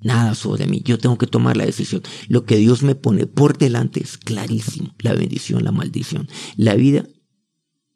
nada 0.00 0.34
sobre 0.34 0.66
mí. 0.66 0.82
Yo 0.84 0.98
tengo 0.98 1.16
que 1.16 1.28
tomar 1.28 1.56
la 1.56 1.66
decisión. 1.66 2.02
Lo 2.26 2.44
que 2.44 2.56
Dios 2.56 2.82
me 2.82 2.96
pone 2.96 3.28
por 3.28 3.56
delante 3.56 4.02
es 4.02 4.18
clarísimo. 4.18 4.96
La 4.98 5.12
bendición, 5.12 5.62
la 5.62 5.70
maldición. 5.70 6.26
La 6.56 6.74
vida 6.74 7.06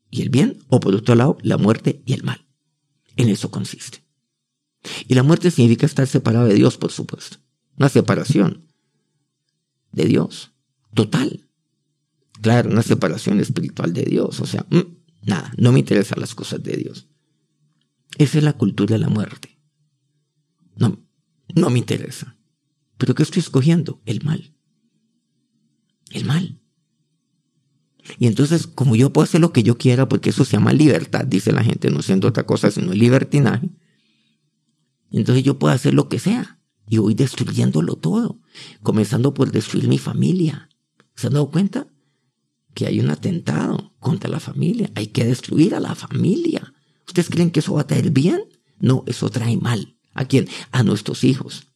y 0.09 0.23
el 0.23 0.29
bien, 0.29 0.59
o 0.69 0.79
por 0.79 0.95
otro 0.95 1.17
lado, 1.17 1.37
la 1.43 1.59
muerte 1.59 2.01
y 2.07 2.13
el 2.13 2.23
mal. 2.23 2.47
En 3.17 3.29
eso 3.29 3.51
consiste. 3.51 4.02
Y 5.07 5.15
la 5.15 5.23
muerte 5.23 5.51
significa 5.51 5.87
estar 5.87 6.07
separado 6.07 6.47
de 6.47 6.55
Dios, 6.55 6.77
por 6.77 6.93
supuesto. 6.93 7.39
Una 7.77 7.89
separación 7.89 8.67
de 9.93 10.05
Dios, 10.07 10.53
total. 10.95 11.49
Claro, 12.41 12.71
una 12.71 12.83
separación 12.83 13.41
espiritual 13.41 13.93
de 13.93 14.05
Dios. 14.05 14.41
O 14.41 14.47
sea, 14.47 14.67
mm, 14.71 14.81
nada, 15.23 15.53
no 15.57 15.73
me 15.73 15.79
interesan 15.81 16.21
las 16.21 16.35
cosas 16.35 16.63
de 16.63 16.77
Dios. 16.77 17.09
Esa 18.19 18.39
es 18.39 18.45
la 18.45 18.55
cultura 18.55 18.95
de 18.95 18.99
la 18.99 19.09
muerte. 19.09 19.59
No, 20.77 20.99
no 21.55 21.71
me 21.71 21.79
interesa. 21.79 22.37
¿Pero 22.99 23.15
qué 23.15 23.23
estoy 23.23 23.41
escogiendo? 23.41 24.01
El 24.05 24.23
mal. 24.25 24.55
El 26.11 26.25
mal. 26.25 26.59
Y 28.19 28.27
entonces, 28.27 28.67
como 28.67 28.97
yo 28.97 29.13
puedo 29.13 29.25
hacer 29.25 29.41
lo 29.41 29.53
que 29.53 29.63
yo 29.63 29.79
quiera, 29.79 30.09
porque 30.09 30.31
eso 30.31 30.45
se 30.45 30.53
llama 30.53 30.73
libertad, 30.73 31.25
dice 31.25 31.53
la 31.53 31.63
gente, 31.63 31.91
no 31.91 32.03
siendo 32.03 32.29
otra 32.29 32.45
cosa 32.45 32.71
sino 32.71 32.93
libertinaje, 32.93 33.71
entonces 35.19 35.45
yo 35.45 35.59
puedo 35.59 35.75
hacer 35.75 35.95
lo 35.95 36.09
que 36.09 36.19
sea. 36.19 36.59
Y 36.89 36.99
voy 36.99 37.15
destruyéndolo 37.15 37.97
todo, 37.97 38.41
comenzando 38.83 39.33
por 39.33 39.51
destruir 39.51 39.89
mi 39.89 39.99
familia. 39.99 40.69
¿Se 41.15 41.29
han 41.29 41.35
dado 41.35 41.51
cuenta? 41.51 41.87
Que 42.75 42.87
hay 42.87 43.01
un 43.01 43.11
atentado 43.11 43.95
contra 43.99 44.29
la 44.29 44.41
familia. 44.41 44.91
Hay 44.95 45.09
que 45.09 45.25
destruir 45.25 45.75
a 45.75 45.81
la 45.81 45.95
familia. 45.95 46.75
¿Ustedes 47.07 47.31
creen 47.31 47.51
que 47.51 47.61
eso 47.61 47.75
va 47.75 47.83
a 47.83 47.87
traer 47.87 48.11
bien? 48.11 48.43
No, 48.79 49.05
eso 49.07 49.31
trae 49.31 49.57
mal. 49.57 49.97
¿A 50.13 50.25
quién? 50.25 50.49
A 50.71 50.83
nuestros 50.83 51.25
hijos. 51.25 51.69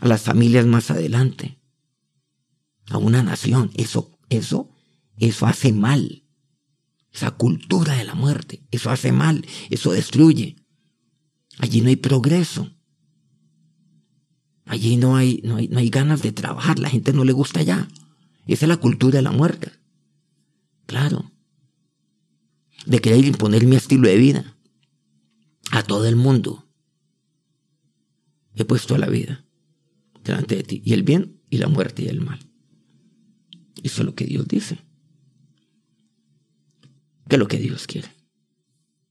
A 0.00 0.06
las 0.06 0.22
familias 0.22 0.64
más 0.64 0.90
adelante. 0.90 1.58
A 2.88 2.98
una 2.98 3.22
nación. 3.22 3.70
Eso, 3.74 4.10
eso 4.28 4.72
eso 5.18 5.46
hace 5.46 5.72
mal. 5.72 6.24
Esa 7.12 7.30
cultura 7.30 7.94
de 7.94 8.04
la 8.04 8.14
muerte, 8.14 8.66
eso 8.70 8.90
hace 8.90 9.12
mal, 9.12 9.46
eso 9.70 9.92
destruye. 9.92 10.56
Allí 11.58 11.80
no 11.80 11.88
hay 11.88 11.96
progreso. 11.96 12.70
Allí 14.64 14.96
no 14.96 15.16
hay, 15.16 15.40
no 15.44 15.56
hay, 15.56 15.68
no 15.68 15.78
hay 15.78 15.90
ganas 15.90 16.22
de 16.22 16.32
trabajar, 16.32 16.78
la 16.78 16.88
gente 16.88 17.12
no 17.12 17.24
le 17.24 17.32
gusta 17.32 17.62
ya. 17.62 17.88
Esa 18.46 18.64
es 18.64 18.68
la 18.68 18.76
cultura 18.76 19.16
de 19.16 19.22
la 19.22 19.32
muerte. 19.32 19.72
Claro. 20.86 21.32
De 22.86 23.00
querer 23.00 23.24
imponer 23.24 23.66
mi 23.66 23.76
estilo 23.76 24.08
de 24.08 24.16
vida 24.16 24.56
a 25.70 25.82
todo 25.82 26.06
el 26.06 26.16
mundo. 26.16 26.68
He 28.54 28.64
puesto 28.64 28.96
la 28.98 29.08
vida 29.08 29.44
delante 30.24 30.56
de 30.56 30.62
ti, 30.62 30.82
y 30.84 30.92
el 30.92 31.02
bien 31.02 31.40
y 31.50 31.58
la 31.58 31.68
muerte 31.68 32.02
y 32.02 32.08
el 32.08 32.20
mal. 32.20 32.38
Eso 33.82 34.02
es 34.02 34.06
lo 34.06 34.14
que 34.14 34.24
Dios 34.24 34.46
dice 34.46 34.78
que 37.32 37.38
lo 37.38 37.48
que 37.48 37.56
Dios 37.56 37.86
quiere. 37.86 38.08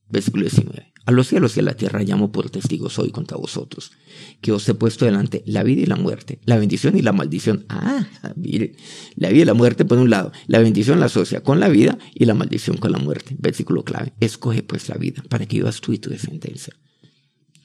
Versículo 0.08 0.44
19. 0.44 0.91
A 1.06 1.12
los 1.12 1.28
cielos 1.28 1.58
y 1.58 1.62
a 1.62 1.64
la 1.64 1.74
tierra 1.74 2.04
llamo 2.04 2.32
por 2.32 2.52
testigos 2.52 3.00
hoy 3.00 3.10
contra 3.10 3.36
vosotros, 3.36 3.92
que 4.40 4.52
os 4.52 4.70
he 4.70 4.76
puesto 4.76 5.06
delante 5.06 5.42
la 5.48 5.64
vida 5.64 5.82
y 5.82 5.86
la 5.88 5.96
muerte, 5.96 6.40
la 6.46 6.58
bendición 6.58 6.96
y 6.96 7.02
la 7.02 7.12
maldición. 7.12 7.66
Ah, 7.70 8.06
mire, 8.36 8.76
la 9.16 9.30
vida 9.30 9.42
y 9.42 9.46
la 9.46 9.56
muerte 9.56 9.84
por 9.84 9.98
un 9.98 10.12
lado, 10.12 10.32
la 10.46 10.60
bendición 10.60 11.00
la 11.00 11.08
asocia 11.08 11.42
con 11.42 11.60
la 11.60 11.70
vida 11.70 11.98
y 12.14 12.26
la 12.26 12.36
maldición 12.36 12.78
con 12.78 12.92
la 12.92 13.00
muerte. 13.00 13.36
Versículo 13.40 13.84
clave. 13.84 14.14
Escoge 14.20 14.62
pues 14.62 14.90
la 14.90 14.96
vida 14.96 15.24
para 15.28 15.48
que 15.48 15.58
vivas 15.58 15.82
tú 15.82 15.92
y 15.92 15.98
tu 15.98 16.12
descendencia. 16.12 16.74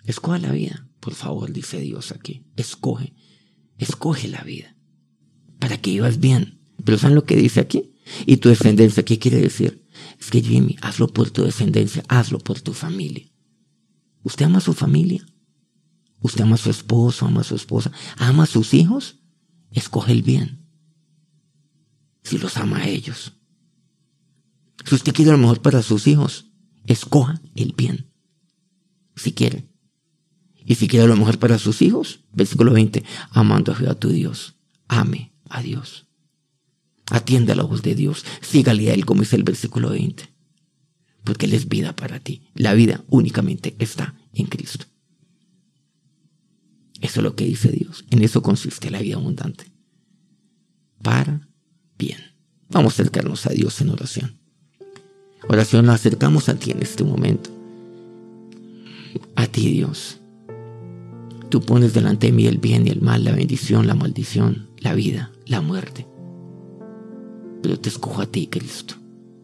Escoge 0.04 0.38
la 0.38 0.52
vida, 0.52 0.88
por 1.00 1.14
favor, 1.14 1.52
dice 1.52 1.78
Dios 1.80 2.12
aquí. 2.12 2.46
Escoge, 2.56 3.12
escoge 3.76 4.28
la 4.28 4.42
vida 4.42 4.76
para 5.58 5.76
que 5.76 5.90
vivas 5.90 6.20
bien. 6.20 6.60
Pero 6.84 6.96
¿saben 6.96 7.16
lo 7.16 7.24
que 7.24 7.36
dice 7.36 7.60
aquí? 7.60 7.94
Y 8.24 8.36
tu 8.38 8.48
descendencia, 8.48 9.04
¿qué 9.04 9.18
quiere 9.18 9.40
decir? 9.40 9.85
Es 10.18 10.30
que 10.30 10.42
Jimmy, 10.42 10.76
hazlo 10.82 11.08
por 11.08 11.30
tu 11.30 11.44
descendencia, 11.44 12.02
hazlo 12.08 12.38
por 12.38 12.60
tu 12.60 12.72
familia. 12.72 13.26
¿Usted 14.22 14.46
ama 14.46 14.58
a 14.58 14.62
su 14.62 14.72
familia? 14.72 15.24
¿Usted 16.20 16.42
ama 16.42 16.54
a 16.54 16.58
su 16.58 16.70
esposo, 16.70 17.26
ama 17.26 17.42
a 17.42 17.44
su 17.44 17.54
esposa? 17.54 17.92
¿Ama 18.16 18.44
a 18.44 18.46
sus 18.46 18.74
hijos? 18.74 19.20
Escoge 19.70 20.12
el 20.12 20.22
bien. 20.22 20.66
Si 22.22 22.38
los 22.38 22.56
ama 22.56 22.78
a 22.78 22.88
ellos. 22.88 23.34
Si 24.84 24.94
usted 24.94 25.12
quiere 25.14 25.32
lo 25.32 25.38
mejor 25.38 25.62
para 25.62 25.82
sus 25.82 26.06
hijos, 26.06 26.46
escoja 26.86 27.40
el 27.54 27.72
bien. 27.72 28.12
Si 29.14 29.32
quiere. 29.32 29.68
Y 30.64 30.74
si 30.74 30.88
quiere 30.88 31.06
lo 31.06 31.16
mejor 31.16 31.38
para 31.38 31.58
sus 31.58 31.80
hijos, 31.80 32.24
versículo 32.32 32.72
20, 32.72 33.04
amando 33.30 33.72
a 33.72 33.76
Jehová 33.76 33.94
tu 33.94 34.08
Dios, 34.08 34.56
ame 34.88 35.32
a 35.48 35.62
Dios. 35.62 36.05
Atiende 37.10 37.52
a 37.52 37.56
la 37.56 37.62
voz 37.62 37.82
de 37.82 37.94
Dios. 37.94 38.24
Sígale 38.40 38.90
a 38.90 38.94
Él, 38.94 39.06
como 39.06 39.20
dice 39.20 39.36
el 39.36 39.44
versículo 39.44 39.90
20. 39.90 40.28
Porque 41.24 41.46
Él 41.46 41.54
es 41.54 41.68
vida 41.68 41.94
para 41.94 42.20
ti. 42.20 42.42
La 42.54 42.74
vida 42.74 43.04
únicamente 43.08 43.76
está 43.78 44.14
en 44.32 44.46
Cristo. 44.46 44.86
Eso 47.00 47.20
es 47.20 47.24
lo 47.24 47.36
que 47.36 47.44
dice 47.44 47.70
Dios. 47.70 48.04
En 48.10 48.22
eso 48.22 48.42
consiste 48.42 48.90
la 48.90 49.00
vida 49.00 49.16
abundante. 49.16 49.70
Para 51.02 51.48
bien. 51.98 52.18
Vamos 52.70 52.94
a 52.94 53.02
acercarnos 53.02 53.46
a 53.46 53.50
Dios 53.50 53.80
en 53.80 53.90
oración. 53.90 54.38
Oración, 55.48 55.86
nos 55.86 55.96
acercamos 55.96 56.48
a 56.48 56.56
ti 56.56 56.72
en 56.72 56.82
este 56.82 57.04
momento. 57.04 57.50
A 59.36 59.46
ti, 59.46 59.70
Dios. 59.70 60.18
Tú 61.48 61.60
pones 61.60 61.94
delante 61.94 62.26
de 62.26 62.32
mí 62.32 62.46
el 62.46 62.58
bien 62.58 62.86
y 62.86 62.90
el 62.90 63.00
mal, 63.00 63.22
la 63.22 63.32
bendición, 63.32 63.86
la 63.86 63.94
maldición, 63.94 64.68
la 64.78 64.94
vida, 64.94 65.30
la 65.46 65.60
muerte. 65.60 66.06
Pero 67.66 67.80
te 67.80 67.88
escojo 67.88 68.22
a 68.22 68.26
ti, 68.26 68.46
Cristo, 68.46 68.94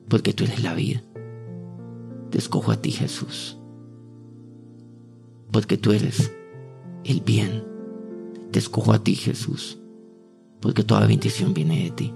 porque 0.07 0.33
tú 0.33 0.45
eres 0.45 0.63
la 0.63 0.75
vida. 0.75 1.03
Te 2.31 2.39
escojo 2.39 2.71
a 2.71 2.81
ti, 2.81 2.93
Jesús, 2.93 3.59
porque 5.51 5.77
tú 5.77 5.91
eres 5.91 6.31
el 7.03 7.21
bien. 7.23 7.65
Te 8.53 8.61
escojo 8.61 8.93
a 8.93 9.03
ti, 9.03 9.17
Jesús, 9.17 9.81
porque 10.61 10.85
toda 10.85 11.05
bendición 11.05 11.53
viene 11.53 11.83
de 11.83 11.91
ti. 11.91 12.15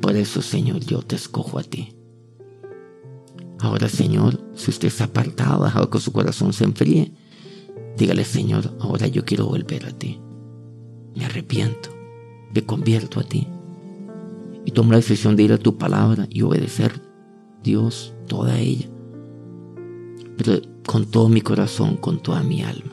Por 0.00 0.14
eso, 0.14 0.40
Señor, 0.40 0.78
yo 0.78 1.02
te 1.02 1.16
escojo 1.16 1.58
a 1.58 1.64
ti. 1.64 1.96
Ahora, 3.58 3.88
Señor, 3.88 4.38
si 4.54 4.70
usted 4.70 4.86
está 4.86 5.06
apartado, 5.06 5.64
dejado 5.64 5.90
que 5.90 5.98
su 5.98 6.12
corazón 6.12 6.52
se 6.52 6.62
enfríe, 6.62 7.10
dígale, 7.96 8.24
Señor, 8.24 8.76
ahora 8.78 9.08
yo 9.08 9.24
quiero 9.24 9.46
volver 9.46 9.86
a 9.86 9.90
ti. 9.90 10.20
Me 11.16 11.24
arrepiento, 11.24 11.88
me 12.54 12.64
convierto 12.64 13.18
a 13.18 13.24
ti. 13.24 13.48
Y 14.64 14.72
tomo 14.72 14.92
la 14.92 14.98
decisión 14.98 15.36
de 15.36 15.42
ir 15.42 15.52
a 15.52 15.58
tu 15.58 15.76
palabra 15.76 16.26
y 16.30 16.42
obedecer, 16.42 17.00
Dios, 17.62 18.14
toda 18.28 18.58
ella. 18.58 18.88
Pero 20.36 20.60
con 20.86 21.06
todo 21.06 21.28
mi 21.28 21.40
corazón, 21.40 21.96
con 21.96 22.22
toda 22.22 22.42
mi 22.42 22.62
alma. 22.62 22.92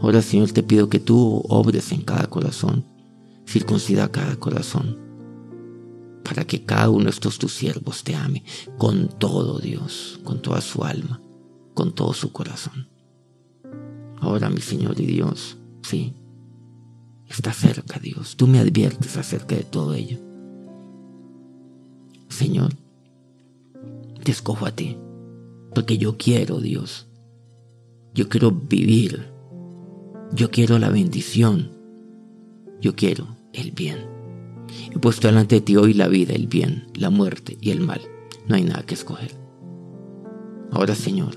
Ahora, 0.00 0.22
Señor, 0.22 0.52
te 0.52 0.62
pido 0.62 0.88
que 0.88 1.00
tú 1.00 1.42
obres 1.48 1.90
en 1.92 2.02
cada 2.02 2.26
corazón, 2.26 2.84
circuncida 3.46 4.10
cada 4.10 4.36
corazón, 4.36 4.98
para 6.22 6.44
que 6.44 6.64
cada 6.64 6.90
uno 6.90 7.04
de 7.04 7.10
estos 7.10 7.38
tus 7.38 7.52
siervos 7.52 8.02
te 8.04 8.14
ame 8.14 8.44
con 8.78 9.08
todo 9.08 9.58
Dios, 9.58 10.20
con 10.24 10.42
toda 10.42 10.60
su 10.60 10.84
alma, 10.84 11.20
con 11.74 11.94
todo 11.94 12.12
su 12.12 12.32
corazón. 12.32 12.88
Ahora, 14.20 14.50
mi 14.50 14.60
Señor 14.60 15.00
y 15.00 15.06
Dios, 15.06 15.56
sí, 15.82 16.14
está 17.28 17.52
cerca 17.52 17.98
Dios. 17.98 18.36
Tú 18.36 18.46
me 18.46 18.58
adviertes 18.58 19.16
acerca 19.16 19.54
de 19.56 19.64
todo 19.64 19.94
ello. 19.94 20.18
Señor, 22.28 22.74
te 24.22 24.32
escojo 24.32 24.66
a 24.66 24.72
ti, 24.72 24.96
porque 25.74 25.98
yo 25.98 26.16
quiero 26.16 26.60
Dios. 26.60 27.06
Yo 28.14 28.28
quiero 28.28 28.50
vivir 28.50 29.36
yo 30.32 30.50
quiero 30.50 30.78
la 30.78 30.90
bendición. 30.90 31.70
Yo 32.80 32.94
quiero 32.94 33.36
el 33.52 33.70
bien. 33.72 33.98
He 34.94 34.98
puesto 34.98 35.28
delante 35.28 35.56
de 35.56 35.60
ti 35.60 35.76
hoy 35.76 35.94
la 35.94 36.08
vida, 36.08 36.34
el 36.34 36.46
bien, 36.46 36.88
la 36.94 37.10
muerte 37.10 37.56
y 37.60 37.70
el 37.70 37.80
mal. 37.80 38.00
No 38.46 38.56
hay 38.56 38.64
nada 38.64 38.84
que 38.84 38.94
escoger. 38.94 39.34
Ahora, 40.72 40.94
Señor, 40.94 41.36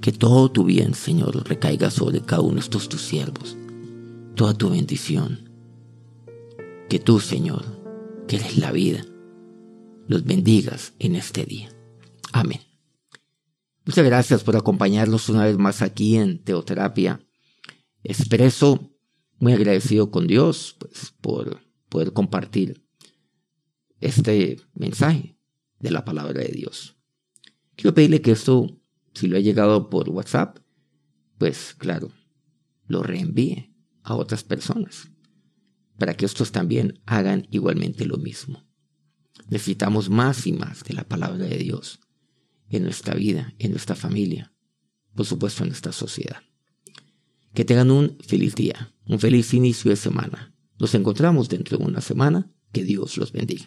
que 0.00 0.10
todo 0.10 0.50
tu 0.50 0.64
bien, 0.64 0.94
Señor, 0.94 1.46
recaiga 1.48 1.90
sobre 1.90 2.20
cada 2.22 2.42
uno 2.42 2.54
de 2.54 2.60
estos 2.60 2.88
tus 2.88 3.02
siervos. 3.02 3.56
Toda 4.36 4.52
tu 4.52 4.68
bendición. 4.68 5.50
Que 6.90 6.98
tú, 6.98 7.20
Señor, 7.20 7.64
que 8.28 8.36
eres 8.36 8.58
la 8.58 8.70
vida, 8.70 9.02
los 10.08 10.24
bendigas 10.24 10.92
en 10.98 11.16
este 11.16 11.46
día. 11.46 11.70
Amén. 12.34 12.60
Muchas 13.86 14.04
gracias 14.04 14.44
por 14.44 14.54
acompañarnos 14.54 15.30
una 15.30 15.46
vez 15.46 15.56
más 15.56 15.80
aquí 15.80 16.16
en 16.16 16.44
Teoterapia 16.44 17.18
expreso 18.04 18.94
muy 19.38 19.54
agradecido 19.54 20.10
con 20.10 20.26
Dios 20.26 20.76
pues, 20.80 21.14
por 21.22 21.62
poder 21.88 22.12
compartir 22.12 22.84
este 24.00 24.60
mensaje 24.74 25.38
de 25.78 25.90
la 25.90 26.04
palabra 26.04 26.42
de 26.42 26.52
Dios. 26.52 26.98
Quiero 27.74 27.94
pedirle 27.94 28.20
que 28.20 28.32
esto, 28.32 28.66
si 29.14 29.28
lo 29.28 29.38
ha 29.38 29.40
llegado 29.40 29.88
por 29.88 30.10
WhatsApp, 30.10 30.58
pues 31.38 31.74
claro, 31.78 32.10
lo 32.86 33.02
reenvíe 33.02 33.75
a 34.06 34.14
otras 34.14 34.44
personas 34.44 35.10
para 35.98 36.14
que 36.14 36.24
estos 36.24 36.52
también 36.52 37.00
hagan 37.06 37.46
igualmente 37.50 38.06
lo 38.06 38.16
mismo. 38.16 38.64
Necesitamos 39.48 40.08
más 40.08 40.46
y 40.46 40.52
más 40.52 40.84
de 40.84 40.94
la 40.94 41.04
palabra 41.04 41.44
de 41.44 41.58
Dios 41.58 42.00
en 42.68 42.84
nuestra 42.84 43.14
vida, 43.14 43.54
en 43.58 43.72
nuestra 43.72 43.96
familia, 43.96 44.52
por 45.14 45.26
supuesto 45.26 45.62
en 45.62 45.70
nuestra 45.70 45.92
sociedad. 45.92 46.42
Que 47.52 47.64
tengan 47.64 47.90
un 47.90 48.18
feliz 48.20 48.54
día, 48.54 48.94
un 49.06 49.18
feliz 49.18 49.54
inicio 49.54 49.90
de 49.90 49.96
semana. 49.96 50.54
Nos 50.78 50.94
encontramos 50.94 51.48
dentro 51.48 51.78
de 51.78 51.84
una 51.84 52.00
semana. 52.00 52.50
Que 52.72 52.84
Dios 52.84 53.16
los 53.16 53.32
bendiga. 53.32 53.66